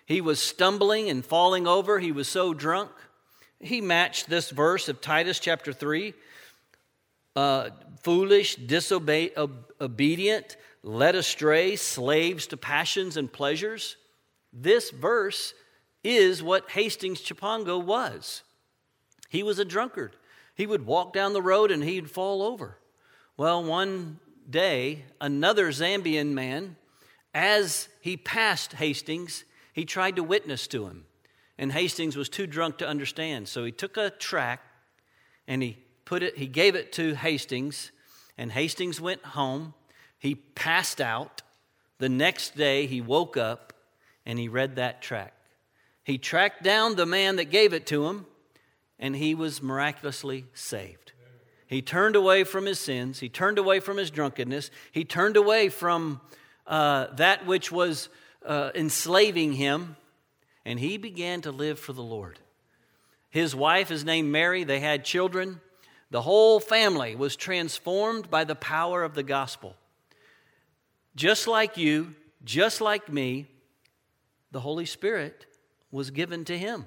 he 0.05 0.21
was 0.21 0.39
stumbling 0.39 1.09
and 1.09 1.25
falling 1.25 1.65
over. 1.65 1.97
He 1.97 2.11
was 2.11 2.27
so 2.27 2.53
drunk. 2.53 2.91
He 3.59 3.81
matched 3.81 4.29
this 4.29 4.51
verse 4.51 4.87
of 4.87 5.01
Titus 5.01 5.39
chapter 5.39 5.73
3 5.73 6.13
uh, 7.35 7.71
foolish, 8.03 8.55
disobedient, 8.57 10.57
led 10.83 11.15
astray, 11.15 11.75
slaves 11.75 12.45
to 12.45 12.57
passions 12.57 13.17
and 13.17 13.33
pleasures. 13.33 13.97
This 14.53 14.91
verse 14.91 15.55
is 16.03 16.43
what 16.43 16.69
Hastings 16.69 17.19
Chipango 17.19 17.83
was. 17.83 18.43
He 19.27 19.41
was 19.41 19.57
a 19.57 19.65
drunkard. 19.65 20.15
He 20.59 20.67
would 20.67 20.85
walk 20.85 21.13
down 21.13 21.33
the 21.33 21.41
road 21.41 21.71
and 21.71 21.83
he'd 21.83 22.11
fall 22.11 22.43
over. 22.43 22.77
Well, 23.37 23.63
one 23.63 24.19
day, 24.47 25.05
another 25.19 25.69
Zambian 25.71 26.33
man, 26.33 26.75
as 27.33 27.87
he 28.01 28.17
passed 28.17 28.73
Hastings, 28.73 29.45
he 29.73 29.85
tried 29.85 30.17
to 30.17 30.23
witness 30.23 30.67
to 30.67 30.85
him 30.85 31.05
and 31.59 31.73
Hastings 31.73 32.15
was 32.15 32.29
too 32.29 32.47
drunk 32.47 32.77
to 32.77 32.87
understand. 32.87 33.49
So 33.49 33.65
he 33.65 33.73
took 33.73 33.97
a 33.97 34.09
track 34.09 34.61
and 35.45 35.61
he 35.61 35.77
put 36.05 36.23
it, 36.23 36.37
he 36.37 36.47
gave 36.47 36.73
it 36.73 36.93
to 36.93 37.13
Hastings, 37.15 37.91
and 38.37 38.49
Hastings 38.53 39.01
went 39.01 39.23
home. 39.23 39.73
He 40.17 40.35
passed 40.35 41.01
out. 41.01 41.41
The 41.97 42.07
next 42.07 42.55
day 42.55 42.85
he 42.85 43.01
woke 43.01 43.35
up 43.35 43.73
and 44.25 44.39
he 44.39 44.47
read 44.47 44.77
that 44.77 45.01
track. 45.01 45.33
He 46.05 46.17
tracked 46.17 46.63
down 46.63 46.95
the 46.95 47.05
man 47.05 47.35
that 47.35 47.51
gave 47.51 47.73
it 47.73 47.85
to 47.87 48.07
him, 48.07 48.25
and 48.99 49.15
he 49.15 49.33
was 49.33 49.61
miraculously 49.61 50.45
saved. 50.53 51.13
He 51.67 51.81
turned 51.81 52.15
away 52.15 52.43
from 52.43 52.65
his 52.65 52.79
sins. 52.79 53.19
He 53.19 53.29
turned 53.29 53.57
away 53.57 53.79
from 53.79 53.97
his 53.97 54.09
drunkenness. 54.09 54.71
He 54.91 55.05
turned 55.05 55.37
away 55.37 55.69
from 55.69 56.19
uh, 56.65 57.07
that 57.15 57.45
which 57.45 57.71
was 57.71 58.09
uh, 58.45 58.71
enslaving 58.73 59.53
him 59.53 59.95
and 60.65 60.79
he 60.79 60.97
began 60.97 61.41
to 61.41 61.51
live 61.51 61.79
for 61.79 61.93
the 61.93 62.03
Lord. 62.03 62.39
His 63.29 63.55
wife 63.55 63.91
is 63.91 64.05
named 64.05 64.31
Mary, 64.31 64.63
they 64.63 64.79
had 64.79 65.05
children. 65.05 65.61
The 66.11 66.21
whole 66.21 66.59
family 66.59 67.15
was 67.15 67.35
transformed 67.35 68.29
by 68.29 68.43
the 68.43 68.55
power 68.55 69.03
of 69.03 69.13
the 69.13 69.23
gospel. 69.23 69.75
Just 71.15 71.47
like 71.47 71.77
you, 71.77 72.15
just 72.43 72.81
like 72.81 73.11
me, 73.11 73.47
the 74.51 74.59
Holy 74.59 74.85
Spirit 74.85 75.45
was 75.91 76.09
given 76.11 76.45
to 76.45 76.57
him. 76.57 76.85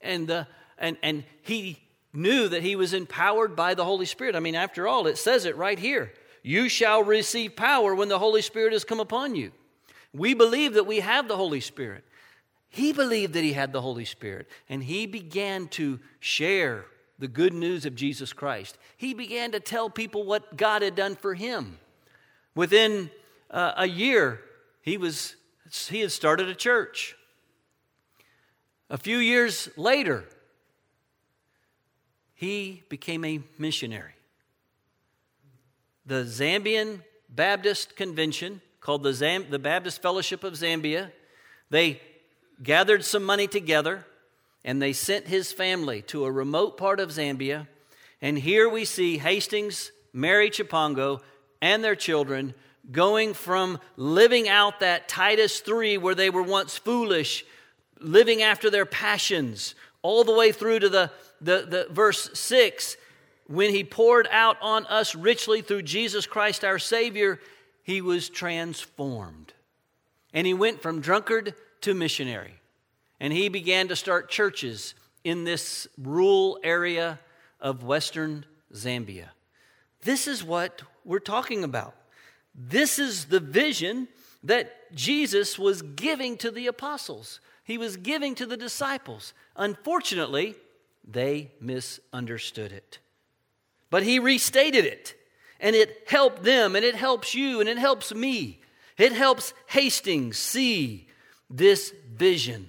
And, 0.00 0.26
the, 0.26 0.46
and, 0.78 0.96
and 1.02 1.24
he 1.42 1.78
knew 2.12 2.48
that 2.48 2.62
he 2.62 2.76
was 2.76 2.94
empowered 2.94 3.54
by 3.54 3.74
the 3.74 3.84
Holy 3.84 4.06
Spirit. 4.06 4.34
I 4.34 4.40
mean, 4.40 4.54
after 4.54 4.88
all, 4.88 5.06
it 5.06 5.18
says 5.18 5.44
it 5.44 5.56
right 5.56 5.78
here 5.78 6.12
You 6.42 6.68
shall 6.68 7.02
receive 7.02 7.56
power 7.56 7.94
when 7.94 8.08
the 8.08 8.18
Holy 8.18 8.42
Spirit 8.42 8.72
has 8.72 8.84
come 8.84 9.00
upon 9.00 9.34
you. 9.34 9.52
We 10.12 10.34
believe 10.34 10.74
that 10.74 10.86
we 10.86 11.00
have 11.00 11.28
the 11.28 11.36
Holy 11.36 11.60
Spirit. 11.60 12.04
He 12.70 12.92
believed 12.92 13.32
that 13.32 13.44
he 13.44 13.54
had 13.54 13.72
the 13.72 13.80
Holy 13.80 14.04
Spirit, 14.04 14.46
and 14.68 14.82
he 14.82 15.06
began 15.06 15.68
to 15.68 16.00
share 16.20 16.84
the 17.18 17.28
good 17.28 17.54
news 17.54 17.86
of 17.86 17.94
Jesus 17.94 18.32
Christ. 18.32 18.76
He 18.96 19.14
began 19.14 19.52
to 19.52 19.60
tell 19.60 19.90
people 19.90 20.24
what 20.24 20.56
God 20.56 20.82
had 20.82 20.94
done 20.94 21.16
for 21.16 21.34
him. 21.34 21.78
Within 22.54 23.10
uh, 23.50 23.72
a 23.76 23.86
year, 23.86 24.40
he, 24.82 24.96
was, 24.96 25.34
he 25.88 26.00
had 26.00 26.12
started 26.12 26.48
a 26.48 26.54
church. 26.54 27.16
A 28.90 28.98
few 28.98 29.18
years 29.18 29.68
later, 29.76 30.24
he 32.38 32.84
became 32.88 33.24
a 33.24 33.40
missionary. 33.58 34.12
The 36.06 36.22
Zambian 36.22 37.02
Baptist 37.28 37.96
Convention, 37.96 38.60
called 38.80 39.02
the, 39.02 39.12
Zam- 39.12 39.50
the 39.50 39.58
Baptist 39.58 40.00
Fellowship 40.00 40.44
of 40.44 40.52
Zambia, 40.54 41.10
they 41.68 42.00
gathered 42.62 43.04
some 43.04 43.24
money 43.24 43.48
together 43.48 44.06
and 44.64 44.80
they 44.80 44.92
sent 44.92 45.26
his 45.26 45.50
family 45.50 46.00
to 46.02 46.26
a 46.26 46.30
remote 46.30 46.76
part 46.76 47.00
of 47.00 47.10
Zambia. 47.10 47.66
And 48.22 48.38
here 48.38 48.68
we 48.68 48.84
see 48.84 49.18
Hastings, 49.18 49.90
Mary 50.12 50.48
Chipango, 50.48 51.20
and 51.60 51.82
their 51.82 51.96
children 51.96 52.54
going 52.92 53.34
from 53.34 53.80
living 53.96 54.48
out 54.48 54.78
that 54.78 55.08
Titus 55.08 55.58
3 55.58 55.98
where 55.98 56.14
they 56.14 56.30
were 56.30 56.44
once 56.44 56.78
foolish, 56.78 57.44
living 57.98 58.42
after 58.42 58.70
their 58.70 58.86
passions, 58.86 59.74
all 60.02 60.22
the 60.22 60.32
way 60.32 60.52
through 60.52 60.78
to 60.78 60.88
the, 60.88 61.10
the, 61.40 61.66
the 61.68 61.86
verse 61.90 62.30
6 62.38 62.96
when 63.48 63.70
he 63.70 63.82
poured 63.82 64.28
out 64.30 64.58
on 64.60 64.86
us 64.86 65.14
richly 65.14 65.62
through 65.62 65.82
Jesus 65.82 66.26
Christ 66.26 66.64
our 66.64 66.78
Savior, 66.78 67.40
he 67.82 68.00
was 68.02 68.28
transformed. 68.28 69.54
And 70.34 70.46
he 70.46 70.54
went 70.54 70.82
from 70.82 71.00
drunkard 71.00 71.54
to 71.80 71.94
missionary. 71.94 72.54
And 73.18 73.32
he 73.32 73.48
began 73.48 73.88
to 73.88 73.96
start 73.96 74.30
churches 74.30 74.94
in 75.24 75.44
this 75.44 75.88
rural 75.96 76.58
area 76.62 77.18
of 77.60 77.82
western 77.82 78.44
Zambia. 78.72 79.30
This 80.02 80.28
is 80.28 80.44
what 80.44 80.82
we're 81.04 81.18
talking 81.18 81.64
about. 81.64 81.94
This 82.54 82.98
is 82.98 83.26
the 83.26 83.40
vision 83.40 84.08
that 84.44 84.94
Jesus 84.94 85.58
was 85.58 85.82
giving 85.82 86.36
to 86.38 86.50
the 86.50 86.66
apostles, 86.66 87.40
he 87.64 87.78
was 87.78 87.96
giving 87.96 88.34
to 88.36 88.46
the 88.46 88.56
disciples. 88.56 89.34
Unfortunately, 89.56 90.54
they 91.10 91.50
misunderstood 91.60 92.72
it. 92.72 92.98
But 93.90 94.02
he 94.02 94.18
restated 94.18 94.84
it, 94.84 95.14
and 95.58 95.74
it 95.74 96.04
helped 96.06 96.42
them, 96.42 96.76
and 96.76 96.84
it 96.84 96.94
helps 96.94 97.34
you, 97.34 97.60
and 97.60 97.68
it 97.68 97.78
helps 97.78 98.14
me. 98.14 98.60
It 98.98 99.12
helps 99.12 99.54
Hastings 99.66 100.36
see 100.36 101.08
this 101.48 101.94
vision. 102.14 102.68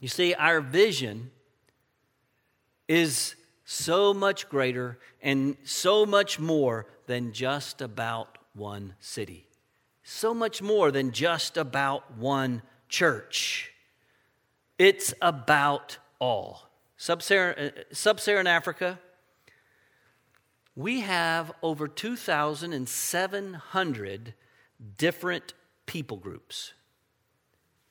You 0.00 0.08
see, 0.08 0.34
our 0.34 0.60
vision 0.60 1.30
is 2.88 3.34
so 3.64 4.12
much 4.12 4.48
greater 4.48 4.98
and 5.20 5.56
so 5.64 6.06
much 6.06 6.38
more 6.38 6.86
than 7.06 7.32
just 7.32 7.80
about 7.80 8.38
one 8.54 8.94
city, 9.00 9.46
so 10.02 10.34
much 10.34 10.62
more 10.62 10.90
than 10.90 11.12
just 11.12 11.56
about 11.56 12.16
one 12.16 12.62
church. 12.88 13.72
It's 14.78 15.14
about 15.20 15.98
all. 16.18 16.71
Sub 17.02 17.20
Saharan 17.20 18.46
uh, 18.46 18.50
Africa, 18.50 19.00
we 20.76 21.00
have 21.00 21.50
over 21.60 21.88
2,700 21.88 24.34
different 24.96 25.54
people 25.84 26.16
groups. 26.16 26.74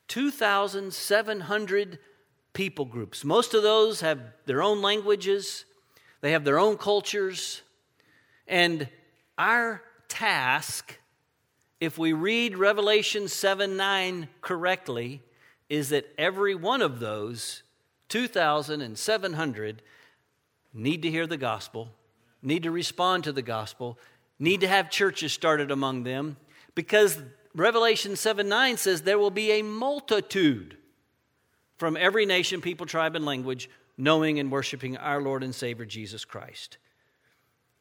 2,700 0.07 1.99
people 2.53 2.85
groups. 2.85 3.25
Most 3.25 3.53
of 3.53 3.63
those 3.63 3.99
have 3.99 4.21
their 4.45 4.63
own 4.63 4.81
languages. 4.81 5.65
they 6.21 6.31
have 6.31 6.45
their 6.45 6.57
own 6.57 6.77
cultures. 6.77 7.63
And 8.47 8.87
our 9.37 9.83
task, 10.07 10.97
if 11.81 11.97
we 11.97 12.13
read 12.13 12.57
Revelation 12.57 13.27
7 13.27 13.75
9 13.75 14.29
correctly, 14.39 15.21
is 15.67 15.89
that 15.89 16.05
every 16.17 16.55
one 16.55 16.81
of 16.81 17.01
those 17.01 17.63
2,700 18.11 19.81
need 20.73 21.01
to 21.01 21.09
hear 21.09 21.25
the 21.25 21.37
gospel, 21.37 21.89
need 22.41 22.63
to 22.63 22.71
respond 22.71 23.23
to 23.23 23.31
the 23.31 23.41
gospel, 23.41 23.97
need 24.37 24.61
to 24.61 24.67
have 24.67 24.91
churches 24.91 25.33
started 25.33 25.71
among 25.71 26.03
them, 26.03 26.37
because 26.75 27.17
Revelation 27.55 28.15
7 28.15 28.47
9 28.47 28.77
says 28.77 29.01
there 29.01 29.17
will 29.17 29.31
be 29.31 29.51
a 29.51 29.61
multitude 29.61 30.77
from 31.77 31.97
every 31.97 32.25
nation, 32.25 32.61
people, 32.61 32.85
tribe, 32.85 33.15
and 33.15 33.25
language 33.25 33.69
knowing 33.97 34.39
and 34.39 34.51
worshiping 34.51 34.97
our 34.97 35.21
Lord 35.21 35.43
and 35.43 35.55
Savior 35.55 35.85
Jesus 35.85 36.25
Christ. 36.25 36.77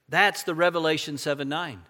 That's 0.08 0.42
the 0.42 0.54
Revelation 0.54 1.18
7 1.18 1.48
9 1.48 1.82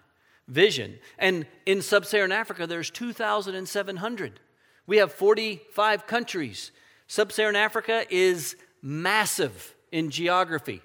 vision. 0.47 0.99
And 1.17 1.45
in 1.65 1.81
sub 1.81 2.05
Saharan 2.05 2.31
Africa, 2.31 2.67
there's 2.67 2.89
2,700. 2.89 4.39
We 4.87 4.97
have 4.97 5.11
45 5.11 6.07
countries. 6.07 6.71
Sub 7.11 7.33
Saharan 7.33 7.57
Africa 7.57 8.05
is 8.09 8.55
massive 8.81 9.75
in 9.91 10.11
geography, 10.11 10.81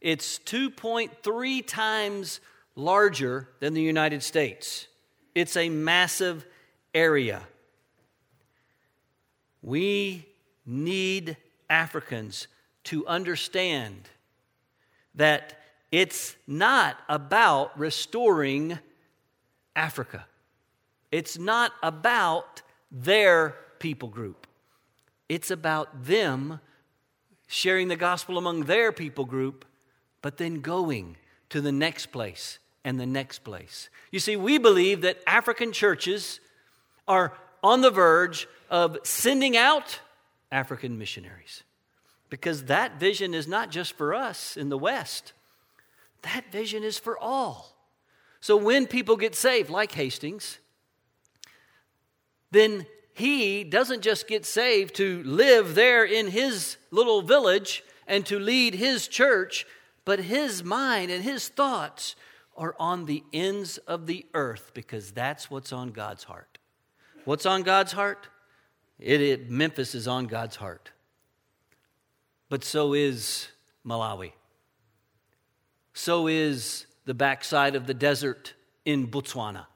it's 0.00 0.40
2.3 0.40 1.64
times 1.68 2.40
larger 2.74 3.48
than 3.60 3.74
the 3.74 3.80
United 3.80 4.24
States. 4.24 4.88
It's 5.36 5.56
a 5.56 5.68
massive 5.68 6.44
area. 6.92 7.42
We 9.62 10.26
need 10.66 11.36
Africans 11.70 12.48
to 12.82 13.06
understand 13.06 14.08
that 15.14 15.60
it's 15.92 16.34
not 16.48 16.96
about 17.08 17.78
restoring 17.78 18.80
Africa. 19.76 20.26
It's 21.12 21.38
not 21.38 21.70
about 21.84 22.62
their 22.90 23.54
people 23.78 24.08
group. 24.08 24.47
It's 25.28 25.50
about 25.50 26.04
them 26.04 26.60
sharing 27.46 27.88
the 27.88 27.96
gospel 27.96 28.38
among 28.38 28.64
their 28.64 28.92
people 28.92 29.24
group, 29.24 29.64
but 30.22 30.36
then 30.36 30.60
going 30.60 31.16
to 31.50 31.60
the 31.60 31.72
next 31.72 32.06
place 32.06 32.58
and 32.84 32.98
the 32.98 33.06
next 33.06 33.40
place. 33.40 33.88
You 34.10 34.20
see, 34.20 34.36
we 34.36 34.58
believe 34.58 35.02
that 35.02 35.18
African 35.26 35.72
churches 35.72 36.40
are 37.06 37.32
on 37.62 37.80
the 37.80 37.90
verge 37.90 38.46
of 38.70 38.98
sending 39.02 39.56
out 39.56 40.00
African 40.52 40.98
missionaries. 40.98 41.62
Because 42.30 42.64
that 42.64 43.00
vision 43.00 43.32
is 43.32 43.48
not 43.48 43.70
just 43.70 43.94
for 43.94 44.14
us 44.14 44.56
in 44.56 44.68
the 44.68 44.78
West, 44.78 45.32
that 46.22 46.52
vision 46.52 46.82
is 46.82 46.98
for 46.98 47.18
all. 47.18 47.74
So 48.40 48.56
when 48.56 48.86
people 48.86 49.16
get 49.16 49.34
saved, 49.34 49.70
like 49.70 49.92
Hastings, 49.92 50.58
then 52.50 52.86
he 53.18 53.64
doesn't 53.64 54.02
just 54.02 54.28
get 54.28 54.46
saved 54.46 54.94
to 54.96 55.22
live 55.24 55.74
there 55.74 56.04
in 56.04 56.28
his 56.28 56.76
little 56.90 57.22
village 57.22 57.82
and 58.06 58.24
to 58.26 58.38
lead 58.38 58.74
his 58.74 59.08
church, 59.08 59.66
but 60.04 60.20
his 60.20 60.64
mind 60.64 61.10
and 61.10 61.22
his 61.22 61.48
thoughts 61.48 62.16
are 62.56 62.74
on 62.78 63.06
the 63.06 63.22
ends 63.32 63.78
of 63.78 64.06
the 64.06 64.26
earth 64.34 64.72
because 64.74 65.12
that's 65.12 65.50
what's 65.50 65.72
on 65.72 65.90
God's 65.90 66.24
heart. 66.24 66.58
What's 67.24 67.46
on 67.46 67.62
God's 67.62 67.92
heart? 67.92 68.28
It, 68.98 69.20
it, 69.20 69.50
Memphis 69.50 69.94
is 69.94 70.08
on 70.08 70.26
God's 70.26 70.56
heart 70.56 70.90
but 72.48 72.64
so 72.64 72.94
is 72.94 73.48
Malawi. 73.84 74.32
So 75.92 76.26
is 76.26 76.86
the 77.04 77.14
backside 77.14 77.74
of 77.74 77.86
the 77.86 77.94
desert 77.94 78.54
in 78.84 79.08
Botswana. 79.08 79.66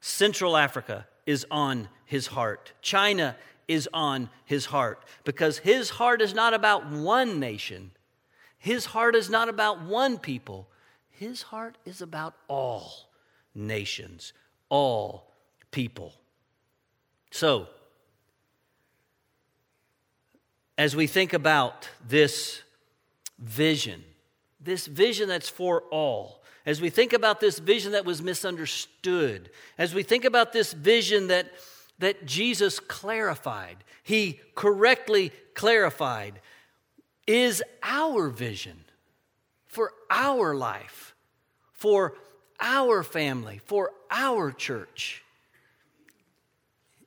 Central 0.00 0.56
Africa 0.56 1.06
is 1.26 1.46
on 1.50 1.88
his 2.12 2.26
heart. 2.26 2.72
China 2.82 3.34
is 3.66 3.88
on 3.94 4.28
his 4.44 4.66
heart 4.66 5.02
because 5.24 5.56
his 5.56 5.88
heart 5.88 6.20
is 6.20 6.34
not 6.34 6.52
about 6.52 6.90
one 6.90 7.40
nation. 7.40 7.90
His 8.58 8.84
heart 8.84 9.16
is 9.16 9.30
not 9.30 9.48
about 9.48 9.80
one 9.80 10.18
people. 10.18 10.68
His 11.08 11.40
heart 11.40 11.78
is 11.86 12.02
about 12.02 12.34
all 12.48 13.08
nations, 13.54 14.34
all 14.68 15.32
people. 15.70 16.12
So, 17.30 17.68
as 20.76 20.94
we 20.94 21.06
think 21.06 21.32
about 21.32 21.88
this 22.06 22.60
vision, 23.38 24.04
this 24.60 24.86
vision 24.86 25.30
that's 25.30 25.48
for 25.48 25.84
all, 25.90 26.42
as 26.66 26.78
we 26.78 26.90
think 26.90 27.14
about 27.14 27.40
this 27.40 27.58
vision 27.58 27.92
that 27.92 28.04
was 28.04 28.20
misunderstood, 28.20 29.48
as 29.78 29.94
we 29.94 30.02
think 30.02 30.26
about 30.26 30.52
this 30.52 30.74
vision 30.74 31.28
that, 31.28 31.50
that 32.02 32.26
Jesus 32.26 32.80
clarified, 32.80 33.76
he 34.02 34.40
correctly 34.56 35.30
clarified, 35.54 36.40
is 37.28 37.62
our 37.80 38.28
vision 38.28 38.76
for 39.66 39.92
our 40.10 40.52
life, 40.52 41.14
for 41.72 42.14
our 42.60 43.04
family, 43.04 43.60
for 43.66 43.92
our 44.10 44.50
church. 44.50 45.22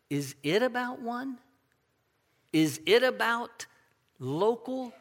Is 0.10 0.36
it 0.44 0.64
about 0.64 1.02
one? 1.02 1.40
Is 2.54 2.80
it 2.86 3.04
about 3.04 3.66
local? 4.18 4.94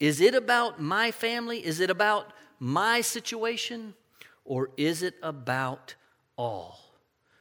Is 0.00 0.20
it 0.20 0.34
about 0.34 0.82
my 0.82 1.12
family? 1.12 1.64
Is 1.64 1.78
it 1.78 1.88
about 1.88 2.32
my 2.58 3.00
situation? 3.00 3.94
Or 4.44 4.70
is 4.76 5.04
it 5.04 5.14
about 5.22 5.94
all? 6.36 6.80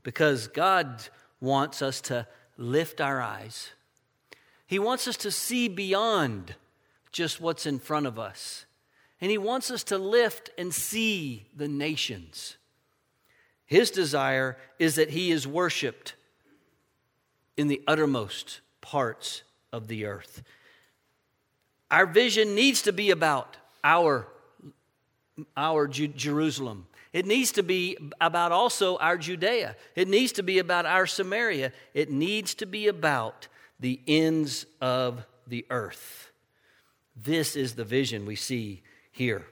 Because 0.03 0.47
God 0.47 1.01
wants 1.39 1.81
us 1.81 2.01
to 2.01 2.27
lift 2.57 3.01
our 3.01 3.21
eyes. 3.21 3.71
He 4.67 4.79
wants 4.79 5.07
us 5.07 5.17
to 5.17 5.31
see 5.31 5.67
beyond 5.67 6.55
just 7.11 7.39
what's 7.39 7.65
in 7.65 7.79
front 7.79 8.07
of 8.07 8.17
us. 8.17 8.65
And 9.21 9.31
He 9.31 9.37
wants 9.37 9.71
us 9.71 9.83
to 9.85 9.97
lift 9.97 10.49
and 10.57 10.73
see 10.73 11.47
the 11.55 11.67
nations. 11.67 12.57
His 13.65 13.89
desire 13.91 14.57
is 14.79 14.95
that 14.95 15.11
He 15.11 15.31
is 15.31 15.47
worshiped 15.47 16.15
in 17.57 17.67
the 17.67 17.81
uttermost 17.87 18.61
parts 18.81 19.43
of 19.71 19.87
the 19.87 20.05
earth. 20.05 20.43
Our 21.89 22.05
vision 22.05 22.55
needs 22.55 22.81
to 22.83 22.91
be 22.91 23.11
about 23.11 23.57
our, 23.83 24.27
our 25.55 25.87
Jerusalem. 25.87 26.87
It 27.15 27.25
needs 27.25 27.53
to 27.53 27.63
be 27.63 27.97
about 28.19 28.51
also 28.51 28.97
our 28.97 29.17
Judea. 29.17 29.77
It 29.95 30.09
needs 30.09 30.33
to 30.33 30.43
be 30.43 30.59
about 30.59 30.85
our 30.85 31.07
Samaria. 31.07 31.71
It 31.93 32.11
needs 32.11 32.55
to 32.55 32.65
be 32.65 32.89
about 32.89 33.47
the 33.79 34.01
ends 34.05 34.65
of 34.81 35.25
the 35.47 35.65
earth. 35.69 36.29
This 37.15 37.55
is 37.55 37.75
the 37.75 37.85
vision 37.85 38.25
we 38.25 38.35
see 38.35 38.81
here. 39.13 39.45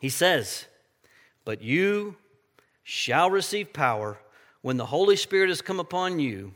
He 0.00 0.08
says, 0.08 0.66
But 1.44 1.60
you 1.60 2.14
shall 2.84 3.32
receive 3.32 3.72
power 3.72 4.18
when 4.62 4.76
the 4.76 4.86
Holy 4.86 5.16
Spirit 5.16 5.48
has 5.48 5.62
come 5.62 5.80
upon 5.80 6.20
you 6.20 6.54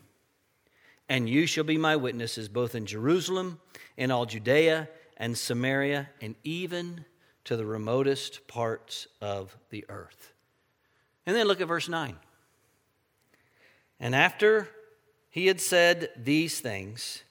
and 1.09 1.29
you 1.29 1.45
shall 1.45 1.65
be 1.65 1.77
my 1.77 1.97
witnesses 1.97 2.49
both 2.49 2.77
in 2.77 2.87
Jerusalem, 2.87 3.59
in 3.97 4.13
all 4.13 4.27
Judea 4.27 4.89
and 5.17 5.37
Samaria, 5.37 6.09
and 6.21 6.37
even 6.45 7.05
to 7.45 7.57
the 7.57 7.67
remotest 7.67 8.47
parts 8.47 9.07
of 9.21 9.57
the 9.71 9.85
earth. 9.89 10.33
And 11.27 11.37
then 11.37 11.47
look 11.47 11.61
at 11.61 11.69
verse 11.69 11.89
9. 11.89 12.17
And 13.99 14.15
after 14.15 14.69
he 15.31 15.47
had 15.47 15.61
said 15.61 16.11
these 16.17 16.61
things, 16.61 17.23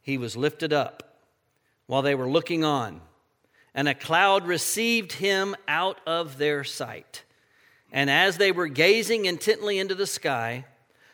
he 0.00 0.16
was 0.18 0.36
lifted 0.36 0.72
up 0.72 1.18
while 1.86 2.02
they 2.02 2.14
were 2.14 2.28
looking 2.28 2.64
on, 2.64 3.00
and 3.74 3.88
a 3.88 3.94
cloud 3.94 4.46
received 4.46 5.14
him 5.14 5.54
out 5.66 6.00
of 6.06 6.38
their 6.38 6.64
sight. 6.64 7.24
And 7.92 8.08
as 8.08 8.38
they 8.38 8.52
were 8.52 8.68
gazing 8.68 9.24
intently 9.24 9.78
into 9.78 9.94
the 9.94 10.06
sky, 10.06 10.64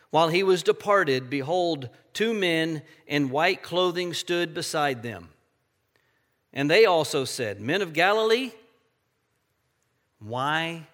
while 0.09 0.29
he 0.29 0.43
was 0.43 0.61
departed, 0.61 1.29
behold, 1.29 1.89
two 2.13 2.33
men 2.33 2.81
in 3.07 3.29
white 3.29 3.63
clothing 3.63 4.13
stood 4.13 4.53
beside 4.53 5.03
them. 5.03 5.29
And 6.53 6.69
they 6.69 6.85
also 6.85 7.25
said, 7.25 7.61
Men 7.61 7.81
of 7.81 7.93
Galilee, 7.93 8.51
why 10.19 10.87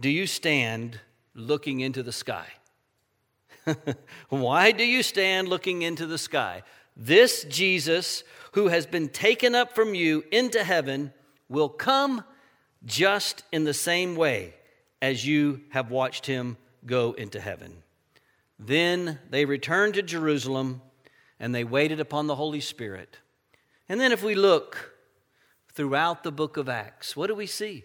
do 0.00 0.08
you 0.08 0.26
stand 0.26 1.00
looking 1.34 1.80
into 1.80 2.02
the 2.02 2.12
sky? 2.12 2.46
why 4.28 4.72
do 4.72 4.84
you 4.84 5.02
stand 5.02 5.48
looking 5.48 5.82
into 5.82 6.06
the 6.06 6.18
sky? 6.18 6.62
This 6.96 7.44
Jesus, 7.44 8.24
who 8.52 8.68
has 8.68 8.86
been 8.86 9.08
taken 9.08 9.54
up 9.54 9.74
from 9.74 9.94
you 9.94 10.24
into 10.32 10.64
heaven, 10.64 11.12
will 11.48 11.68
come 11.68 12.24
just 12.84 13.42
in 13.52 13.64
the 13.64 13.74
same 13.74 14.16
way 14.16 14.54
as 15.02 15.26
you 15.26 15.60
have 15.70 15.90
watched 15.90 16.26
him 16.26 16.56
go 16.86 17.12
into 17.12 17.40
heaven. 17.40 17.82
Then 18.58 19.18
they 19.28 19.44
returned 19.44 19.94
to 19.94 20.02
Jerusalem 20.02 20.80
and 21.38 21.54
they 21.54 21.64
waited 21.64 22.00
upon 22.00 22.26
the 22.26 22.36
Holy 22.36 22.60
Spirit. 22.60 23.18
And 23.88 24.00
then, 24.00 24.12
if 24.12 24.22
we 24.22 24.34
look 24.34 24.94
throughout 25.72 26.22
the 26.22 26.32
book 26.32 26.56
of 26.56 26.68
Acts, 26.68 27.16
what 27.16 27.28
do 27.28 27.34
we 27.34 27.46
see? 27.46 27.84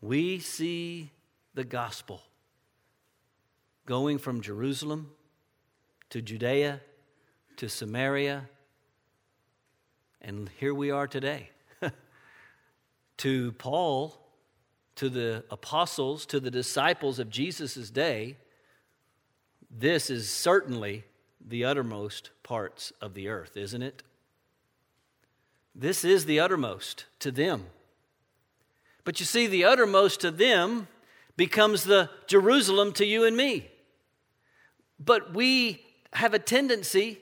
We 0.00 0.38
see 0.38 1.10
the 1.54 1.64
gospel 1.64 2.22
going 3.86 4.18
from 4.18 4.40
Jerusalem 4.40 5.10
to 6.10 6.22
Judea 6.22 6.80
to 7.56 7.68
Samaria, 7.68 8.48
and 10.20 10.50
here 10.60 10.74
we 10.74 10.90
are 10.90 11.06
today. 11.06 11.50
to 13.18 13.52
Paul, 13.52 14.18
to 14.96 15.08
the 15.08 15.44
apostles, 15.50 16.26
to 16.26 16.40
the 16.40 16.50
disciples 16.50 17.18
of 17.18 17.30
Jesus' 17.30 17.90
day, 17.90 18.36
this 19.70 20.10
is 20.10 20.30
certainly 20.30 21.04
the 21.40 21.64
uttermost 21.64 22.30
parts 22.42 22.92
of 23.00 23.14
the 23.14 23.28
earth, 23.28 23.56
isn't 23.56 23.82
it? 23.82 24.02
This 25.78 26.04
is 26.04 26.24
the 26.24 26.40
uttermost 26.40 27.04
to 27.20 27.30
them. 27.30 27.66
But 29.04 29.20
you 29.20 29.26
see, 29.26 29.46
the 29.46 29.64
uttermost 29.64 30.20
to 30.20 30.30
them 30.30 30.88
becomes 31.36 31.84
the 31.84 32.08
Jerusalem 32.26 32.92
to 32.94 33.04
you 33.04 33.24
and 33.24 33.36
me. 33.36 33.68
But 34.98 35.34
we 35.34 35.84
have 36.14 36.32
a 36.32 36.38
tendency 36.38 37.18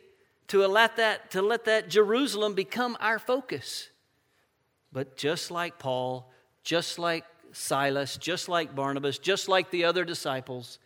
to 0.48 0.64
let 0.68 0.96
that, 0.96 1.32
to 1.32 1.42
let 1.42 1.64
that 1.64 1.88
Jerusalem 1.88 2.54
become 2.54 2.96
our 3.00 3.18
focus. 3.18 3.88
But 4.92 5.16
just 5.16 5.50
like 5.50 5.80
Paul, 5.80 6.30
just 6.62 6.96
like 7.00 7.24
Silas, 7.50 8.16
just 8.16 8.48
like 8.48 8.76
Barnabas, 8.76 9.18
just 9.18 9.48
like 9.48 9.72
the 9.72 9.84
other 9.84 10.04
disciples, 10.04 10.78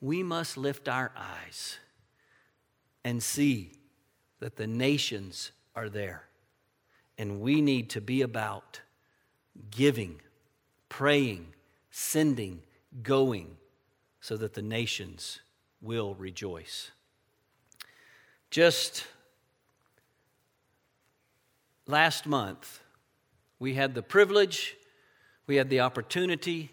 we 0.00 0.22
must 0.22 0.56
lift 0.56 0.88
our 0.88 1.12
eyes 1.14 1.78
and 3.04 3.22
see 3.22 3.72
that 4.40 4.56
the 4.56 4.66
nations 4.66 5.52
are 5.76 5.90
there. 5.90 6.24
And 7.16 7.40
we 7.40 7.60
need 7.60 7.90
to 7.90 8.00
be 8.00 8.22
about 8.22 8.80
giving, 9.70 10.20
praying, 10.88 11.46
sending, 11.90 12.62
going, 13.02 13.56
so 14.20 14.36
that 14.36 14.54
the 14.54 14.62
nations 14.62 15.40
will 15.80 16.14
rejoice. 16.14 16.90
Just 18.50 19.06
last 21.86 22.26
month, 22.26 22.80
we 23.58 23.74
had 23.74 23.94
the 23.94 24.02
privilege, 24.02 24.76
we 25.46 25.56
had 25.56 25.68
the 25.70 25.80
opportunity 25.80 26.70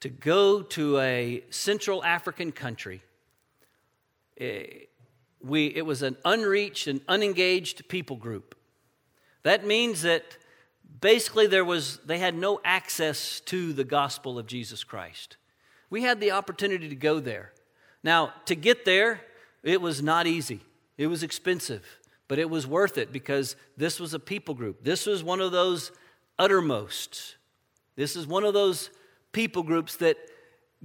to 0.00 0.08
go 0.08 0.62
to 0.62 0.98
a 0.98 1.42
Central 1.50 2.04
African 2.04 2.52
country. 2.52 3.02
Eh, 4.38 4.64
we, 5.40 5.66
it 5.68 5.86
was 5.86 6.02
an 6.02 6.16
unreached 6.24 6.86
and 6.86 7.00
unengaged 7.08 7.88
people 7.88 8.16
group. 8.16 8.57
That 9.48 9.64
means 9.64 10.02
that 10.02 10.36
basically 11.00 11.46
there 11.46 11.64
was, 11.64 12.00
they 12.04 12.18
had 12.18 12.34
no 12.34 12.60
access 12.66 13.40
to 13.46 13.72
the 13.72 13.82
gospel 13.82 14.38
of 14.38 14.46
Jesus 14.46 14.84
Christ. 14.84 15.38
We 15.88 16.02
had 16.02 16.20
the 16.20 16.32
opportunity 16.32 16.86
to 16.90 16.94
go 16.94 17.18
there. 17.18 17.52
Now, 18.04 18.34
to 18.44 18.54
get 18.54 18.84
there, 18.84 19.22
it 19.62 19.80
was 19.80 20.02
not 20.02 20.26
easy. 20.26 20.60
It 20.98 21.06
was 21.06 21.22
expensive, 21.22 21.98
but 22.28 22.38
it 22.38 22.50
was 22.50 22.66
worth 22.66 22.98
it 22.98 23.10
because 23.10 23.56
this 23.74 23.98
was 23.98 24.12
a 24.12 24.18
people 24.18 24.54
group. 24.54 24.84
This 24.84 25.06
was 25.06 25.24
one 25.24 25.40
of 25.40 25.50
those 25.50 25.92
uttermost. 26.38 27.36
This 27.96 28.16
is 28.16 28.26
one 28.26 28.44
of 28.44 28.52
those 28.52 28.90
people 29.32 29.62
groups 29.62 29.96
that 29.96 30.18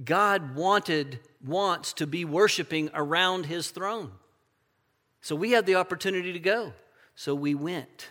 God 0.02 0.54
wanted, 0.54 1.20
wants 1.44 1.92
to 1.92 2.06
be 2.06 2.24
worshiping 2.24 2.88
around 2.94 3.44
his 3.44 3.70
throne. 3.70 4.12
So 5.20 5.36
we 5.36 5.50
had 5.50 5.66
the 5.66 5.74
opportunity 5.74 6.32
to 6.32 6.40
go. 6.40 6.72
So 7.14 7.34
we 7.34 7.54
went. 7.54 8.08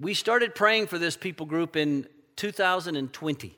We 0.00 0.14
started 0.14 0.54
praying 0.54 0.86
for 0.86 0.98
this 0.98 1.14
people 1.14 1.44
group 1.44 1.76
in 1.76 2.06
2020. 2.36 3.54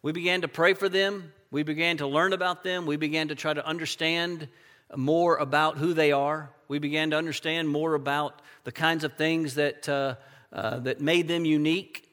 We 0.00 0.12
began 0.12 0.40
to 0.40 0.48
pray 0.48 0.72
for 0.72 0.88
them. 0.88 1.34
We 1.50 1.62
began 1.62 1.98
to 1.98 2.06
learn 2.06 2.32
about 2.32 2.64
them. 2.64 2.86
We 2.86 2.96
began 2.96 3.28
to 3.28 3.34
try 3.34 3.52
to 3.52 3.66
understand 3.66 4.48
more 4.96 5.36
about 5.36 5.76
who 5.76 5.92
they 5.92 6.10
are. 6.10 6.48
We 6.68 6.78
began 6.78 7.10
to 7.10 7.18
understand 7.18 7.68
more 7.68 7.92
about 7.92 8.40
the 8.64 8.72
kinds 8.72 9.04
of 9.04 9.12
things 9.18 9.56
that, 9.56 9.86
uh, 9.90 10.14
uh, 10.54 10.78
that 10.78 11.02
made 11.02 11.28
them 11.28 11.44
unique. 11.44 12.08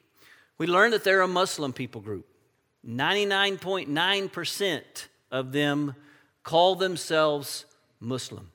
We 0.58 0.66
learned 0.66 0.92
that 0.92 1.02
they're 1.02 1.22
a 1.22 1.28
Muslim 1.28 1.72
people 1.72 2.02
group. 2.02 2.26
99.9% 2.86 4.82
of 5.30 5.52
them 5.52 5.94
call 6.42 6.74
themselves 6.74 7.64
Muslim. 8.00 8.50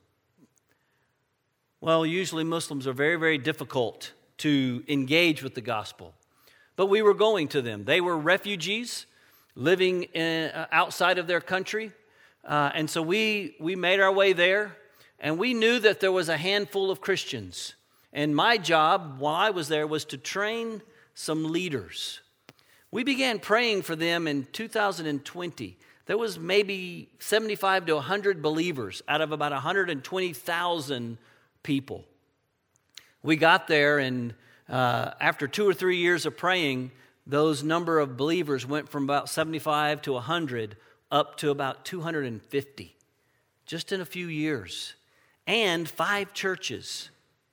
Well, 1.82 2.06
usually 2.06 2.44
Muslims 2.44 2.86
are 2.86 2.94
very, 2.94 3.16
very 3.16 3.40
difficult 3.40 4.12
to 4.40 4.84
engage 4.88 5.44
with 5.44 5.56
the 5.56 5.62
gospel. 5.62 6.14
But 6.76 6.88
we 6.88 7.02
were 7.02 7.14
going 7.14 7.48
to 7.50 7.62
them. 7.62 7.86
They 7.86 8.02
were 8.02 8.18
refugees 8.18 9.06
living 9.56 10.04
in, 10.04 10.52
uh, 10.52 10.68
outside 10.72 11.18
of 11.18 11.28
their 11.28 11.42
country. 11.42 11.92
Uh, 12.44 12.72
and 12.74 12.90
so 12.90 13.02
we, 13.02 13.56
we 13.60 13.76
made 13.76 14.00
our 14.00 14.12
way 14.12 14.34
there, 14.34 14.76
and 15.20 15.40
we 15.40 15.54
knew 15.54 15.80
that 15.80 16.00
there 16.00 16.12
was 16.12 16.30
a 16.30 16.38
handful 16.38 16.92
of 16.92 17.02
Christians. 17.02 17.76
And 18.14 18.36
my 18.36 18.58
job 18.58 19.16
while 19.20 19.36
I 19.36 19.50
was 19.50 19.68
there 19.68 19.88
was 19.88 20.06
to 20.06 20.18
train 20.18 20.82
some 21.14 21.46
leaders. 21.52 22.22
We 22.92 23.04
began 23.04 23.40
praying 23.40 23.82
for 23.82 23.96
them 23.96 24.28
in 24.28 24.48
2020. 24.52 25.78
There 26.06 26.18
was 26.18 26.38
maybe 26.38 27.10
75 27.20 27.88
to 27.88 27.96
100 27.96 28.42
believers 28.42 29.02
out 29.08 29.22
of 29.22 29.32
about 29.32 29.52
120,000 29.52 31.18
people. 31.64 32.06
We 33.26 33.36
got 33.36 33.68
there, 33.68 33.98
and 33.98 34.36
uh, 34.70 35.12
after 35.20 35.48
two 35.48 35.68
or 35.68 35.74
three 35.74 35.98
years 35.98 36.28
of 36.28 36.38
praying, 36.38 36.92
those 37.26 37.64
number 37.64 38.00
of 38.00 38.16
believers 38.16 38.68
went 38.68 38.88
from 38.88 39.04
about 39.04 39.30
75 39.30 40.04
to 40.04 40.14
100 40.14 40.78
up 41.12 41.36
to 41.38 41.50
about 41.50 41.86
250 41.86 42.96
just 43.66 43.92
in 43.92 44.00
a 44.00 44.06
few 44.06 44.28
years. 44.28 44.94
And 45.48 45.90
five 45.90 46.34
churches 46.34 47.10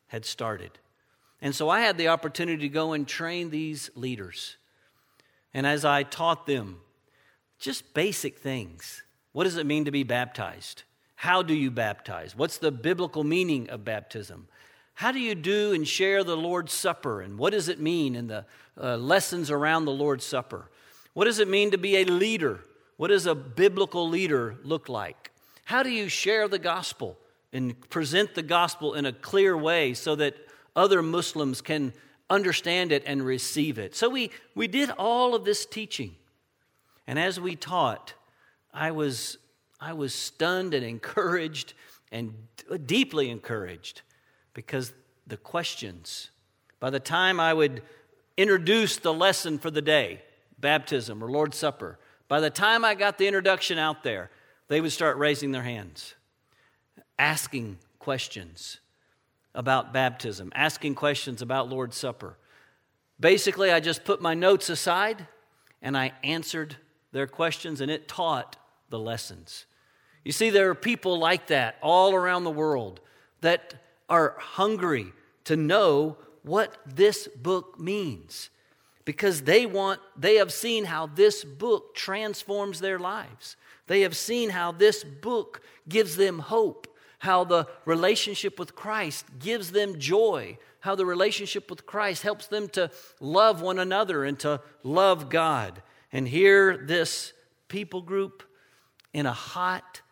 had 0.09 0.27
started. 0.27 0.79
And 1.41 1.55
so 1.55 1.71
I 1.71 1.81
had 1.81 1.97
the 1.97 2.09
opportunity 2.09 2.63
to 2.63 2.69
go 2.69 2.93
and 2.93 3.09
train 3.09 3.49
these 3.49 3.91
leaders. 3.95 4.57
And 5.55 5.67
as 5.67 5.87
I 5.87 6.03
taught 6.03 6.47
them 6.47 6.81
just 7.59 7.95
basic 7.95 8.39
things 8.39 9.03
what 9.33 9.45
does 9.45 9.57
it 9.57 9.65
mean 9.65 9.87
to 9.87 9.91
be 9.91 10.03
baptized? 10.03 10.83
How 11.15 11.43
do 11.43 11.55
you 11.55 11.71
baptize? 11.71 12.37
What's 12.37 12.59
the 12.59 12.71
biblical 12.71 13.25
meaning 13.25 13.71
of 13.71 13.85
baptism? 13.85 14.49
How 14.95 15.13
do 15.13 15.19
you 15.19 15.35
do 15.35 15.73
and 15.73 15.87
share 15.87 16.23
the 16.23 16.37
Lord's 16.37 16.73
Supper? 16.73 17.21
And 17.21 17.39
what 17.39 17.53
does 17.53 17.69
it 17.69 17.81
mean 17.81 18.15
in 18.15 18.27
the 18.27 18.45
uh, 18.81 18.97
lessons 18.97 19.51
around 19.51 19.85
the 19.85 19.93
Lord's 19.93 20.25
Supper? 20.25 20.71
What 21.15 21.25
does 21.25 21.39
it 21.39 21.49
mean 21.49 21.71
to 21.73 21.79
be 21.79 21.97
a 21.97 22.05
leader? 22.05 22.61
What 22.97 23.09
does 23.09 23.27
a 23.27 23.35
biblical 23.35 24.09
leader 24.09 24.57
look 24.63 24.89
like? 24.89 25.31
How 25.65 25.83
do 25.83 25.91
you 25.91 26.09
share 26.09 26.49
the 26.49 26.59
gospel 26.59 27.19
and 27.53 27.79
present 27.91 28.35
the 28.35 28.43
gospel 28.43 28.95
in 28.95 29.07
a 29.07 29.13
clear 29.13 29.57
way 29.57 29.95
so 29.95 30.15
that 30.17 30.37
other 30.75 31.03
Muslims 31.03 31.61
can 31.61 31.93
understand 32.31 32.93
it 32.93 33.03
and 33.07 33.25
receive 33.25 33.79
it? 33.79 33.95
So 33.95 34.09
we, 34.09 34.31
we 34.55 34.69
did 34.69 34.91
all 34.91 35.35
of 35.35 35.45
this 35.45 35.67
teaching. 35.67 36.15
And 37.07 37.19
as 37.19 37.41
we 37.41 37.57
taught, 37.57 38.15
I 38.73 38.91
was, 38.91 39.39
I 39.81 39.95
was 39.95 40.15
stunned 40.15 40.75
and 40.75 40.85
encouraged 40.87 41.75
and 42.11 42.35
deeply 42.87 43.31
encouraged 43.31 44.03
because 44.55 44.93
the 45.27 45.37
questions, 45.37 46.31
by 46.81 46.91
the 46.91 47.01
time 47.01 47.41
I 47.41 47.55
would 47.55 47.83
introduce 48.37 48.97
the 48.97 49.13
lesson 49.13 49.59
for 49.59 49.71
the 49.71 49.83
day, 49.83 50.23
baptism 50.59 51.23
or 51.23 51.31
Lord's 51.31 51.57
Supper, 51.57 51.99
by 52.29 52.41
the 52.41 52.51
time 52.51 52.85
I 52.85 52.95
got 52.95 53.19
the 53.19 53.27
introduction 53.27 53.79
out 53.79 54.03
there, 54.03 54.31
they 54.69 54.81
would 54.81 54.93
start 54.93 55.17
raising 55.19 55.53
their 55.53 55.63
hands, 55.63 56.15
asking 57.19 57.79
questions 57.99 58.79
about 59.55 59.93
baptism, 59.93 60.51
asking 60.55 60.95
questions 60.95 61.43
about 61.43 61.69
Lord's 61.69 61.97
Supper. 61.97 62.39
Basically, 63.21 63.71
I 63.71 63.81
just 63.81 64.05
put 64.05 64.23
my 64.23 64.35
notes 64.35 64.71
aside 64.71 65.27
and 65.83 65.97
I 65.97 66.13
answered 66.23 66.77
their 67.13 67.27
questions, 67.27 67.81
and 67.81 67.91
it 67.91 68.09
taught 68.09 68.57
the 68.89 68.99
lessons. 68.99 69.67
You 70.25 70.33
see, 70.33 70.49
there 70.49 70.71
are 70.71 70.75
people 70.75 71.19
like 71.19 71.49
that 71.49 71.77
all 71.83 72.15
around 72.15 72.45
the 72.45 72.51
world 72.51 73.01
that 73.41 73.75
are 74.13 74.37
hungry 74.39 75.11
to 75.45 75.57
know 75.57 76.19
what 76.43 76.77
this 76.85 77.29
book 77.29 77.81
means 77.81 78.51
because 79.07 79.43
they 79.43 79.65
want 79.65 80.01
they 80.19 80.35
have 80.37 80.53
seen 80.53 80.85
how 80.85 81.07
this 81.07 81.45
book 81.45 81.95
transforms 81.95 82.79
their 82.81 82.99
lives. 82.99 83.57
They 83.87 84.03
have 84.03 84.15
seen 84.15 84.51
how 84.51 84.73
this 84.73 85.03
book 85.03 85.63
gives 85.89 86.17
them 86.17 86.41
hope 86.41 86.87
how 87.21 87.45
the 87.45 87.67
relationship 87.87 88.59
with 88.59 88.75
Christ 88.75 89.25
gives 89.39 89.73
them 89.73 89.99
joy 89.99 90.59
how 90.81 90.97
the 90.97 91.07
relationship 91.07 91.71
with 91.71 91.87
Christ 91.87 92.23
helps 92.23 92.49
them 92.49 92.69
to 92.71 92.91
love 93.21 93.63
one 93.63 93.79
another 93.79 94.25
and 94.25 94.37
to 94.41 94.61
love 94.83 95.31
God. 95.31 95.81
And 96.11 96.27
here 96.27 96.77
this 96.77 97.33
people 97.69 98.03
group 98.03 98.43
in 99.15 99.25
a 99.25 99.33
hot 99.33 100.03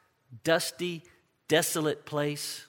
dusty 0.44 1.02
desolate 1.48 2.06
place 2.06 2.66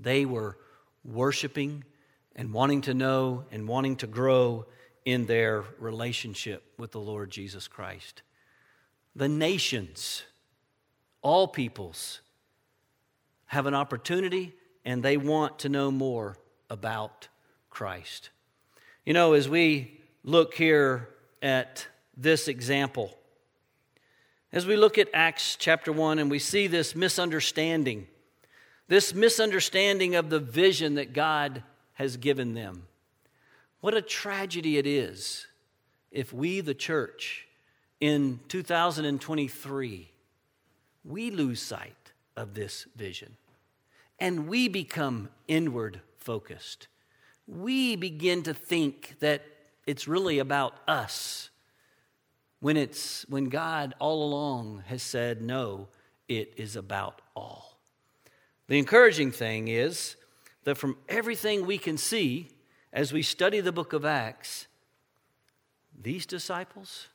they 0.00 0.24
were 0.24 0.56
worshiping 1.04 1.84
and 2.36 2.52
wanting 2.52 2.80
to 2.82 2.94
know 2.94 3.44
and 3.50 3.68
wanting 3.68 3.96
to 3.96 4.06
grow 4.06 4.66
in 5.04 5.26
their 5.26 5.64
relationship 5.78 6.62
with 6.78 6.92
the 6.92 7.00
Lord 7.00 7.30
Jesus 7.30 7.68
Christ. 7.68 8.22
The 9.16 9.28
nations, 9.28 10.22
all 11.22 11.48
peoples, 11.48 12.20
have 13.46 13.66
an 13.66 13.74
opportunity 13.74 14.54
and 14.84 15.02
they 15.02 15.16
want 15.16 15.58
to 15.60 15.68
know 15.68 15.90
more 15.90 16.36
about 16.68 17.28
Christ. 17.68 18.30
You 19.04 19.12
know, 19.12 19.32
as 19.32 19.48
we 19.48 20.00
look 20.22 20.54
here 20.54 21.08
at 21.42 21.86
this 22.16 22.48
example, 22.48 23.16
as 24.52 24.66
we 24.66 24.76
look 24.76 24.98
at 24.98 25.08
Acts 25.12 25.56
chapter 25.56 25.92
1 25.92 26.18
and 26.18 26.30
we 26.30 26.38
see 26.38 26.66
this 26.66 26.94
misunderstanding, 26.94 28.06
this 28.90 29.14
misunderstanding 29.14 30.16
of 30.16 30.30
the 30.30 30.40
vision 30.40 30.96
that 30.96 31.12
God 31.12 31.62
has 31.92 32.16
given 32.16 32.54
them, 32.54 32.88
what 33.80 33.94
a 33.94 34.02
tragedy 34.02 34.78
it 34.78 34.86
is 34.86 35.46
if 36.10 36.32
we, 36.32 36.60
the 36.60 36.74
church, 36.74 37.46
in 38.00 38.40
2023, 38.48 40.10
we 41.04 41.30
lose 41.30 41.62
sight 41.62 42.12
of 42.36 42.54
this 42.54 42.88
vision 42.96 43.36
and 44.18 44.48
we 44.48 44.66
become 44.66 45.28
inward 45.46 46.00
focused. 46.16 46.88
We 47.46 47.94
begin 47.94 48.42
to 48.42 48.54
think 48.54 49.20
that 49.20 49.44
it's 49.86 50.08
really 50.08 50.40
about 50.40 50.74
us 50.88 51.50
when 52.58 52.76
it's 52.76 53.24
when 53.28 53.50
God 53.50 53.94
all 54.00 54.24
along 54.24 54.82
has 54.86 55.04
said 55.04 55.42
no, 55.42 55.86
it 56.26 56.54
is 56.56 56.74
about. 56.74 57.22
The 58.70 58.78
encouraging 58.78 59.32
thing 59.32 59.66
is 59.66 60.14
that 60.62 60.78
from 60.78 60.96
everything 61.08 61.66
we 61.66 61.76
can 61.76 61.98
see 61.98 62.50
as 62.92 63.12
we 63.12 63.20
study 63.20 63.58
the 63.58 63.72
book 63.72 63.92
of 63.92 64.04
Acts, 64.04 64.68
these 66.00 66.24
disciples, 66.24 67.08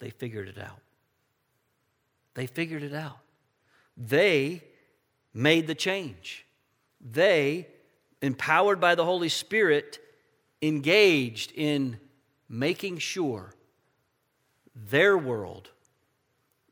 they 0.00 0.10
figured 0.10 0.48
it 0.48 0.58
out. 0.58 0.80
They 2.34 2.48
figured 2.48 2.82
it 2.82 2.94
out. 2.94 3.18
They 3.96 4.64
made 5.32 5.68
the 5.68 5.74
change. 5.76 6.44
They, 7.00 7.68
empowered 8.20 8.80
by 8.80 8.96
the 8.96 9.04
Holy 9.04 9.28
Spirit, 9.28 10.00
engaged 10.60 11.52
in 11.52 12.00
making 12.48 12.98
sure 12.98 13.54
their 14.74 15.16
world, 15.16 15.70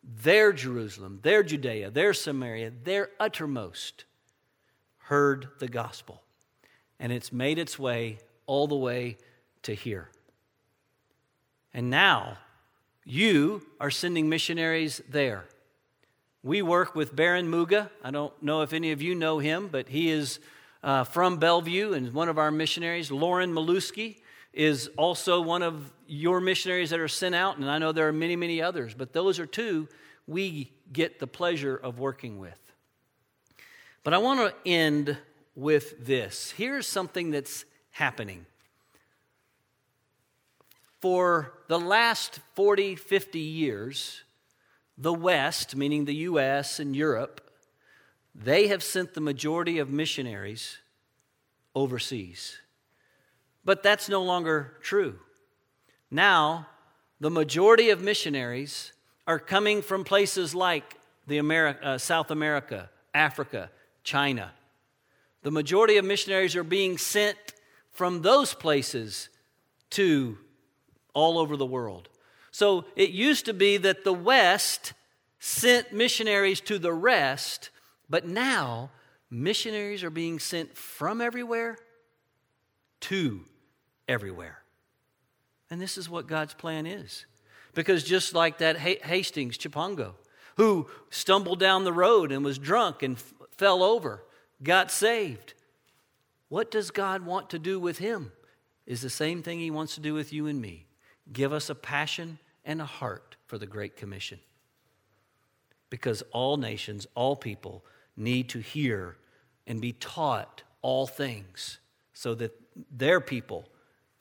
their 0.04 0.52
Jerusalem, 0.52 1.20
their 1.22 1.42
Judea, 1.42 1.90
their 1.90 2.12
Samaria, 2.12 2.72
their 2.84 3.10
uttermost 3.18 4.04
heard 4.98 5.48
the 5.58 5.68
gospel. 5.68 6.22
And 7.00 7.12
it's 7.12 7.32
made 7.32 7.58
its 7.58 7.78
way 7.78 8.18
all 8.46 8.66
the 8.66 8.76
way 8.76 9.16
to 9.62 9.74
here. 9.74 10.10
And 11.72 11.90
now 11.90 12.38
you 13.04 13.62
are 13.80 13.90
sending 13.90 14.28
missionaries 14.28 15.02
there. 15.08 15.46
We 16.42 16.62
work 16.62 16.94
with 16.94 17.16
Baron 17.16 17.50
Muga. 17.50 17.90
I 18.02 18.10
don't 18.10 18.40
know 18.42 18.62
if 18.62 18.72
any 18.72 18.92
of 18.92 19.00
you 19.00 19.14
know 19.14 19.38
him, 19.38 19.68
but 19.68 19.88
he 19.88 20.10
is 20.10 20.40
uh, 20.82 21.04
from 21.04 21.38
Bellevue 21.38 21.94
and 21.94 22.12
one 22.12 22.28
of 22.28 22.38
our 22.38 22.50
missionaries. 22.50 23.10
Lauren 23.10 23.52
Maluski 23.52 24.18
is 24.54 24.88
also 24.96 25.40
one 25.40 25.62
of 25.62 25.92
your 26.06 26.40
missionaries 26.40 26.90
that 26.90 27.00
are 27.00 27.08
sent 27.08 27.34
out, 27.34 27.58
and 27.58 27.68
I 27.70 27.78
know 27.78 27.92
there 27.92 28.08
are 28.08 28.12
many, 28.12 28.36
many 28.36 28.62
others, 28.62 28.94
but 28.94 29.12
those 29.12 29.38
are 29.38 29.46
two 29.46 29.88
we 30.26 30.72
get 30.92 31.18
the 31.18 31.26
pleasure 31.26 31.76
of 31.76 31.98
working 31.98 32.38
with. 32.38 32.58
But 34.02 34.14
I 34.14 34.18
want 34.18 34.40
to 34.40 34.54
end 34.68 35.18
with 35.54 36.06
this. 36.06 36.50
Here's 36.52 36.86
something 36.86 37.30
that's 37.30 37.64
happening. 37.90 38.46
For 41.00 41.52
the 41.68 41.78
last 41.78 42.40
40, 42.54 42.96
50 42.96 43.38
years, 43.38 44.22
the 44.96 45.12
West, 45.12 45.76
meaning 45.76 46.04
the 46.04 46.14
US 46.14 46.78
and 46.78 46.94
Europe, 46.94 47.40
they 48.34 48.68
have 48.68 48.82
sent 48.82 49.14
the 49.14 49.20
majority 49.20 49.78
of 49.78 49.90
missionaries 49.90 50.78
overseas. 51.74 52.58
But 53.64 53.82
that's 53.82 54.08
no 54.08 54.22
longer 54.22 54.74
true. 54.82 55.18
Now, 56.10 56.68
the 57.20 57.30
majority 57.30 57.90
of 57.90 58.00
missionaries 58.00 58.92
are 59.26 59.38
coming 59.38 59.80
from 59.80 60.04
places 60.04 60.54
like 60.54 60.96
the 61.26 61.38
America, 61.38 61.86
uh, 61.86 61.98
South 61.98 62.30
America, 62.30 62.90
Africa, 63.14 63.70
China. 64.02 64.52
The 65.42 65.50
majority 65.50 65.96
of 65.96 66.04
missionaries 66.04 66.56
are 66.56 66.64
being 66.64 66.98
sent 66.98 67.36
from 67.92 68.22
those 68.22 68.52
places 68.54 69.28
to 69.90 70.38
all 71.14 71.38
over 71.38 71.56
the 71.56 71.66
world. 71.66 72.08
So 72.50 72.84
it 72.96 73.10
used 73.10 73.46
to 73.46 73.54
be 73.54 73.76
that 73.78 74.04
the 74.04 74.12
West 74.12 74.92
sent 75.38 75.92
missionaries 75.92 76.60
to 76.62 76.78
the 76.78 76.92
rest, 76.92 77.70
but 78.08 78.26
now 78.26 78.90
missionaries 79.30 80.04
are 80.04 80.10
being 80.10 80.38
sent 80.38 80.76
from 80.76 81.20
everywhere 81.20 81.76
to 83.00 83.44
everywhere. 84.08 84.62
And 85.70 85.80
this 85.80 85.98
is 85.98 86.08
what 86.08 86.26
God's 86.26 86.54
plan 86.54 86.86
is. 86.86 87.26
Because 87.74 88.04
just 88.04 88.34
like 88.34 88.58
that 88.58 88.76
Hastings 88.76 89.58
Chipango, 89.58 90.14
who 90.56 90.88
stumbled 91.10 91.58
down 91.58 91.84
the 91.84 91.92
road 91.92 92.30
and 92.30 92.44
was 92.44 92.58
drunk 92.58 93.02
and 93.02 93.16
f- 93.16 93.32
fell 93.52 93.82
over, 93.82 94.22
got 94.62 94.90
saved. 94.90 95.54
What 96.48 96.70
does 96.70 96.90
God 96.90 97.26
want 97.26 97.50
to 97.50 97.58
do 97.58 97.80
with 97.80 97.98
him? 97.98 98.32
Is 98.86 99.00
the 99.00 99.10
same 99.10 99.42
thing 99.42 99.58
he 99.58 99.70
wants 99.70 99.94
to 99.94 100.00
do 100.00 100.14
with 100.14 100.32
you 100.32 100.46
and 100.46 100.60
me. 100.60 100.86
Give 101.32 101.52
us 101.52 101.70
a 101.70 101.74
passion 101.74 102.38
and 102.64 102.80
a 102.80 102.86
heart 102.86 103.36
for 103.46 103.58
the 103.58 103.66
Great 103.66 103.96
Commission. 103.96 104.38
Because 105.90 106.22
all 106.32 106.56
nations, 106.56 107.06
all 107.14 107.34
people 107.34 107.84
need 108.16 108.48
to 108.50 108.60
hear 108.60 109.16
and 109.66 109.80
be 109.80 109.92
taught 109.92 110.62
all 110.82 111.06
things 111.06 111.78
so 112.12 112.34
that 112.34 112.52
their 112.90 113.20
people 113.20 113.66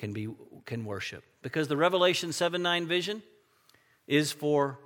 can, 0.03 0.11
be, 0.11 0.27
can 0.65 0.83
worship. 0.83 1.23
Because 1.41 1.69
the 1.69 1.77
Revelation 1.77 2.33
7 2.33 2.61
9 2.61 2.87
vision 2.87 3.23
is 4.05 4.33
for 4.33 4.77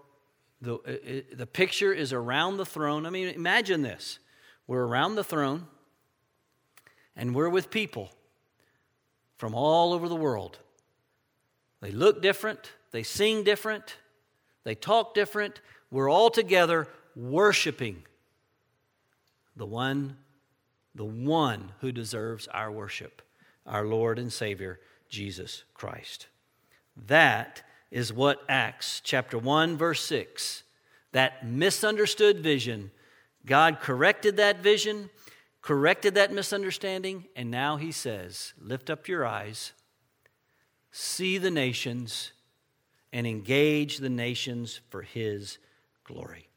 the, 0.62 0.76
uh, 0.76 0.78
uh, 0.78 1.22
the 1.36 1.48
picture 1.48 1.92
is 1.92 2.14
around 2.14 2.58
the 2.58 2.66
throne. 2.68 3.04
I 3.08 3.10
mean, 3.10 3.30
imagine 3.30 3.82
this 3.82 4.20
we're 4.68 4.86
around 4.86 5.16
the 5.16 5.24
throne 5.24 5.66
and 7.16 7.34
we're 7.34 7.50
with 7.50 7.72
people 7.72 8.12
from 9.38 9.56
all 9.56 9.92
over 9.92 10.08
the 10.08 10.16
world. 10.16 10.60
They 11.82 11.90
look 11.90 12.22
different, 12.22 12.74
they 12.92 13.02
sing 13.02 13.44
different, 13.44 13.98
they 14.66 14.76
talk 14.76 15.16
different. 15.16 15.62
We're 15.90 16.12
all 16.12 16.30
together 16.30 16.88
worshiping 17.16 18.04
the 19.56 19.66
one, 19.66 20.18
the 20.94 21.06
one 21.06 21.72
who 21.82 21.92
deserves 21.92 22.48
our 22.50 22.72
worship, 22.72 23.24
our 23.66 23.84
Lord 23.84 24.20
and 24.20 24.32
Savior, 24.32 24.80
Jesus 25.10 25.64
Christ. 25.74 26.28
That 27.08 27.62
is 27.92 28.12
what 28.12 28.42
Acts 28.50 29.02
chapter 29.04 29.38
1 29.38 29.78
verse 29.78 30.04
6, 30.06 30.64
that 31.12 31.46
misunderstood 31.46 32.40
vision, 32.40 32.92
God 33.46 33.80
corrected 33.80 34.38
that 34.38 34.62
vision, 34.62 35.10
corrected 35.62 36.16
that 36.16 36.34
misunderstanding, 36.34 37.26
and 37.36 37.50
now 37.50 37.78
he 37.78 37.92
says, 37.92 38.54
lift 38.62 38.90
up 38.90 39.08
your 39.08 39.26
eyes, 39.26 39.74
see 40.92 41.38
the 41.38 41.52
nations 41.52 42.32
and 43.14 43.26
engage 43.26 43.98
the 43.98 44.10
nations 44.10 44.82
for 44.90 45.02
his 45.02 45.58
glory. 46.04 46.50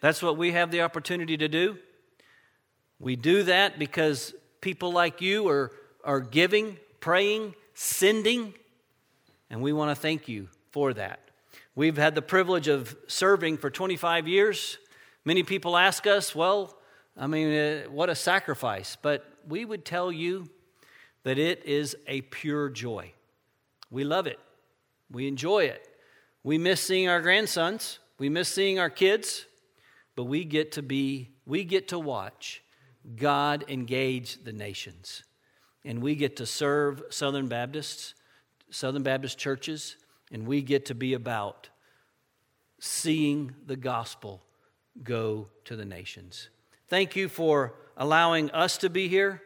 That's 0.00 0.22
what 0.22 0.36
we 0.36 0.52
have 0.52 0.70
the 0.70 0.82
opportunity 0.82 1.36
to 1.36 1.48
do. 1.48 1.78
We 3.00 3.16
do 3.16 3.42
that 3.44 3.78
because 3.78 4.34
people 4.60 4.92
like 4.92 5.20
you 5.20 5.48
are 5.48 5.72
are 6.04 6.20
giving, 6.20 6.78
praying, 7.00 7.54
sending, 7.74 8.54
and 9.50 9.62
we 9.62 9.72
want 9.72 9.90
to 9.90 10.00
thank 10.00 10.28
you 10.28 10.48
for 10.70 10.92
that. 10.94 11.20
We've 11.74 11.96
had 11.96 12.14
the 12.14 12.22
privilege 12.22 12.68
of 12.68 12.96
serving 13.06 13.58
for 13.58 13.70
25 13.70 14.26
years. 14.26 14.78
Many 15.24 15.42
people 15.42 15.76
ask 15.76 16.06
us, 16.06 16.34
well, 16.34 16.76
I 17.16 17.26
mean, 17.26 17.56
uh, 17.56 17.82
what 17.90 18.10
a 18.10 18.14
sacrifice. 18.14 18.96
But 19.00 19.24
we 19.46 19.64
would 19.64 19.84
tell 19.84 20.10
you 20.10 20.48
that 21.22 21.38
it 21.38 21.64
is 21.64 21.96
a 22.06 22.22
pure 22.22 22.68
joy. 22.68 23.12
We 23.90 24.04
love 24.04 24.26
it, 24.26 24.38
we 25.10 25.28
enjoy 25.28 25.64
it. 25.64 25.86
We 26.44 26.58
miss 26.58 26.80
seeing 26.80 27.08
our 27.08 27.20
grandsons, 27.20 27.98
we 28.18 28.28
miss 28.28 28.48
seeing 28.48 28.78
our 28.78 28.90
kids, 28.90 29.46
but 30.14 30.24
we 30.24 30.44
get 30.44 30.72
to 30.72 30.82
be, 30.82 31.30
we 31.46 31.64
get 31.64 31.88
to 31.88 31.98
watch 31.98 32.62
God 33.16 33.64
engage 33.68 34.42
the 34.44 34.52
nations 34.52 35.22
and 35.88 36.02
we 36.02 36.14
get 36.14 36.36
to 36.36 36.44
serve 36.44 37.02
Southern 37.08 37.48
Baptists, 37.48 38.12
Southern 38.68 39.02
Baptist 39.02 39.38
churches, 39.38 39.96
and 40.30 40.46
we 40.46 40.60
get 40.60 40.84
to 40.84 40.94
be 40.94 41.14
about 41.14 41.70
seeing 42.78 43.54
the 43.66 43.74
gospel 43.74 44.42
go 45.02 45.48
to 45.64 45.76
the 45.76 45.86
nations. 45.86 46.50
Thank 46.88 47.16
you 47.16 47.30
for 47.30 47.72
allowing 47.96 48.50
us 48.50 48.76
to 48.78 48.90
be 48.90 49.08
here. 49.08 49.42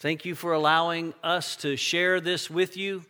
Thank 0.00 0.24
you 0.24 0.34
for 0.34 0.52
allowing 0.52 1.14
us 1.22 1.54
to 1.56 1.76
share 1.76 2.20
this 2.20 2.50
with 2.50 2.76
you. 2.76 3.04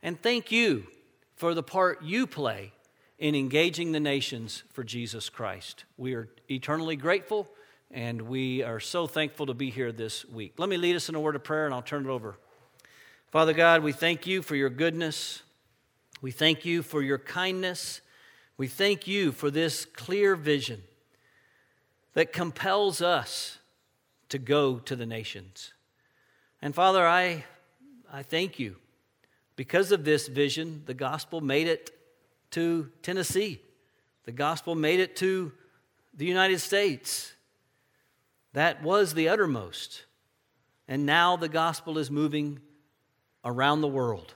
And 0.00 0.22
thank 0.22 0.52
you 0.52 0.86
for 1.34 1.52
the 1.52 1.64
part 1.64 2.04
you 2.04 2.28
play 2.28 2.72
in 3.18 3.34
engaging 3.34 3.90
the 3.90 3.98
nations 3.98 4.62
for 4.72 4.84
Jesus 4.84 5.28
Christ. 5.28 5.84
We 5.96 6.14
are 6.14 6.28
eternally 6.48 6.94
grateful 6.94 7.48
and 7.90 8.22
we 8.22 8.62
are 8.62 8.78
so 8.78 9.06
thankful 9.06 9.46
to 9.46 9.54
be 9.54 9.70
here 9.70 9.90
this 9.90 10.24
week. 10.24 10.54
Let 10.58 10.68
me 10.68 10.76
lead 10.76 10.96
us 10.96 11.08
in 11.08 11.14
a 11.14 11.20
word 11.20 11.34
of 11.34 11.42
prayer 11.42 11.66
and 11.66 11.74
I'll 11.74 11.82
turn 11.82 12.06
it 12.06 12.08
over. 12.08 12.36
Father 13.30 13.52
God, 13.52 13.82
we 13.82 13.92
thank 13.92 14.26
you 14.26 14.42
for 14.42 14.54
your 14.54 14.70
goodness. 14.70 15.42
We 16.22 16.30
thank 16.30 16.64
you 16.64 16.82
for 16.82 17.02
your 17.02 17.18
kindness. 17.18 18.00
We 18.56 18.68
thank 18.68 19.06
you 19.06 19.32
for 19.32 19.50
this 19.50 19.84
clear 19.84 20.36
vision 20.36 20.82
that 22.14 22.32
compels 22.32 23.02
us 23.02 23.58
to 24.28 24.38
go 24.38 24.78
to 24.78 24.94
the 24.94 25.06
nations. 25.06 25.72
And 26.62 26.74
Father, 26.74 27.06
I, 27.06 27.44
I 28.12 28.22
thank 28.22 28.58
you. 28.58 28.76
Because 29.56 29.92
of 29.92 30.04
this 30.04 30.28
vision, 30.28 30.82
the 30.86 30.94
gospel 30.94 31.40
made 31.40 31.66
it 31.66 31.90
to 32.52 32.90
Tennessee, 33.02 33.60
the 34.24 34.32
gospel 34.32 34.74
made 34.74 35.00
it 35.00 35.16
to 35.16 35.52
the 36.14 36.26
United 36.26 36.60
States. 36.60 37.32
That 38.52 38.82
was 38.82 39.14
the 39.14 39.28
uttermost. 39.28 40.04
And 40.88 41.06
now 41.06 41.36
the 41.36 41.48
gospel 41.48 41.98
is 41.98 42.10
moving 42.10 42.60
around 43.44 43.80
the 43.80 43.88
world. 43.88 44.34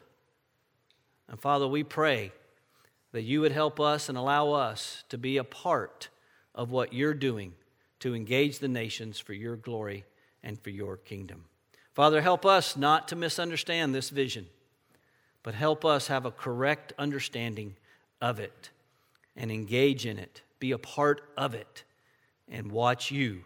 And 1.28 1.40
Father, 1.40 1.66
we 1.66 1.82
pray 1.82 2.32
that 3.12 3.22
you 3.22 3.40
would 3.40 3.52
help 3.52 3.80
us 3.80 4.08
and 4.08 4.16
allow 4.16 4.52
us 4.52 5.04
to 5.08 5.18
be 5.18 5.36
a 5.36 5.44
part 5.44 6.08
of 6.54 6.70
what 6.70 6.92
you're 6.92 7.14
doing 7.14 7.54
to 8.00 8.14
engage 8.14 8.58
the 8.58 8.68
nations 8.68 9.18
for 9.18 9.32
your 9.32 9.56
glory 9.56 10.04
and 10.42 10.60
for 10.60 10.70
your 10.70 10.96
kingdom. 10.96 11.44
Father, 11.94 12.20
help 12.20 12.44
us 12.44 12.76
not 12.76 13.08
to 13.08 13.16
misunderstand 13.16 13.94
this 13.94 14.10
vision, 14.10 14.46
but 15.42 15.54
help 15.54 15.84
us 15.84 16.08
have 16.08 16.26
a 16.26 16.30
correct 16.30 16.92
understanding 16.98 17.76
of 18.20 18.38
it 18.38 18.70
and 19.36 19.50
engage 19.50 20.06
in 20.06 20.18
it, 20.18 20.42
be 20.58 20.72
a 20.72 20.78
part 20.78 21.22
of 21.36 21.54
it, 21.54 21.84
and 22.48 22.70
watch 22.70 23.10
you 23.10 23.44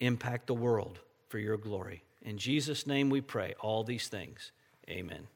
impact 0.00 0.46
the 0.46 0.54
world 0.54 1.00
for 1.28 1.38
your 1.38 1.56
glory. 1.56 2.04
In 2.22 2.38
Jesus' 2.38 2.86
name 2.86 3.10
we 3.10 3.20
pray 3.20 3.54
all 3.60 3.84
these 3.84 4.08
things. 4.08 4.52
Amen. 4.88 5.28